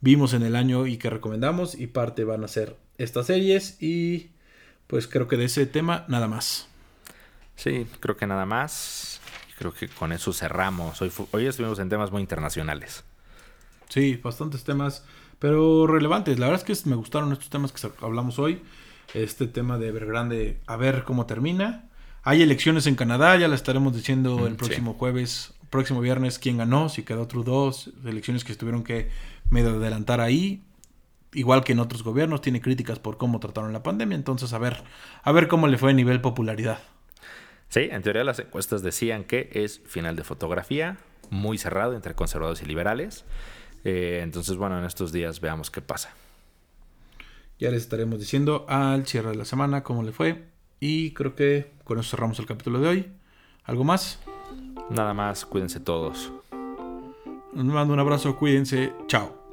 vimos 0.00 0.34
en 0.34 0.42
el 0.42 0.54
año 0.54 0.86
y 0.86 0.98
que 0.98 1.08
recomendamos. 1.08 1.74
Y 1.74 1.86
parte 1.86 2.24
van 2.24 2.44
a 2.44 2.48
ser 2.48 2.76
estas 2.98 3.26
series. 3.26 3.80
Y 3.80 4.32
pues 4.86 5.06
creo 5.06 5.26
que 5.26 5.38
de 5.38 5.46
ese 5.46 5.64
tema 5.64 6.04
nada 6.08 6.28
más. 6.28 6.68
Sí, 7.56 7.86
creo 8.00 8.16
que 8.16 8.26
nada 8.26 8.44
más 8.44 9.22
creo 9.58 9.72
que 9.72 9.88
con 9.88 10.12
eso 10.12 10.32
cerramos. 10.32 11.00
Hoy, 11.02 11.12
hoy 11.32 11.46
estuvimos 11.46 11.78
en 11.78 11.88
temas 11.88 12.10
muy 12.10 12.20
internacionales. 12.20 13.04
Sí, 13.88 14.18
bastantes 14.22 14.64
temas, 14.64 15.04
pero 15.38 15.86
relevantes. 15.86 16.38
La 16.38 16.46
verdad 16.48 16.64
es 16.66 16.82
que 16.82 16.88
me 16.88 16.96
gustaron 16.96 17.32
estos 17.32 17.50
temas 17.50 17.72
que 17.72 17.88
hablamos 18.00 18.38
hoy. 18.38 18.62
Este 19.12 19.46
tema 19.46 19.78
de 19.78 19.88
Evergrande, 19.88 20.60
a 20.66 20.76
ver 20.76 21.04
cómo 21.04 21.26
termina. 21.26 21.84
Hay 22.22 22.42
elecciones 22.42 22.86
en 22.86 22.94
Canadá, 22.94 23.36
ya 23.36 23.48
la 23.48 23.54
estaremos 23.54 23.94
diciendo 23.94 24.38
mm, 24.38 24.46
el 24.46 24.56
próximo 24.56 24.94
jueves, 24.94 25.52
próximo 25.70 26.00
viernes, 26.00 26.38
quién 26.38 26.56
ganó, 26.56 26.88
si 26.88 27.02
quedó 27.02 27.28
Trudeau, 27.28 27.72
elecciones 28.04 28.44
que 28.44 28.52
estuvieron 28.52 28.82
que 28.82 29.10
medio 29.50 29.70
adelantar 29.70 30.20
ahí. 30.20 30.62
Igual 31.34 31.64
que 31.64 31.72
en 31.72 31.80
otros 31.80 32.02
gobiernos, 32.02 32.40
tiene 32.40 32.60
críticas 32.60 32.98
por 32.98 33.18
cómo 33.18 33.40
trataron 33.40 33.72
la 33.72 33.82
pandemia. 33.82 34.16
Entonces, 34.16 34.52
a 34.52 34.58
ver, 34.58 34.84
a 35.22 35.32
ver 35.32 35.48
cómo 35.48 35.66
le 35.66 35.78
fue 35.78 35.90
a 35.90 35.94
nivel 35.94 36.20
popularidad. 36.20 36.78
Sí, 37.74 37.88
en 37.90 38.02
teoría 38.02 38.22
las 38.22 38.38
encuestas 38.38 38.84
decían 38.84 39.24
que 39.24 39.50
es 39.52 39.80
final 39.84 40.14
de 40.14 40.22
fotografía, 40.22 40.96
muy 41.30 41.58
cerrado 41.58 41.94
entre 41.94 42.14
conservadores 42.14 42.62
y 42.62 42.66
liberales. 42.66 43.24
Eh, 43.82 44.20
entonces, 44.22 44.56
bueno, 44.56 44.78
en 44.78 44.84
estos 44.84 45.10
días 45.10 45.40
veamos 45.40 45.72
qué 45.72 45.80
pasa. 45.80 46.14
Ya 47.58 47.72
les 47.72 47.82
estaremos 47.82 48.20
diciendo 48.20 48.64
al 48.68 49.08
cierre 49.08 49.30
de 49.30 49.34
la 49.38 49.44
semana 49.44 49.82
cómo 49.82 50.04
le 50.04 50.12
fue. 50.12 50.44
Y 50.78 51.14
creo 51.14 51.34
que 51.34 51.72
con 51.82 51.98
eso 51.98 52.10
cerramos 52.10 52.38
el 52.38 52.46
capítulo 52.46 52.78
de 52.78 52.86
hoy. 52.86 53.12
¿Algo 53.64 53.82
más? 53.82 54.20
Nada 54.88 55.12
más, 55.12 55.44
cuídense 55.44 55.80
todos. 55.80 56.30
Les 57.54 57.64
mando 57.64 57.92
un 57.92 57.98
abrazo, 57.98 58.36
cuídense. 58.36 58.92
Chao. 59.08 59.43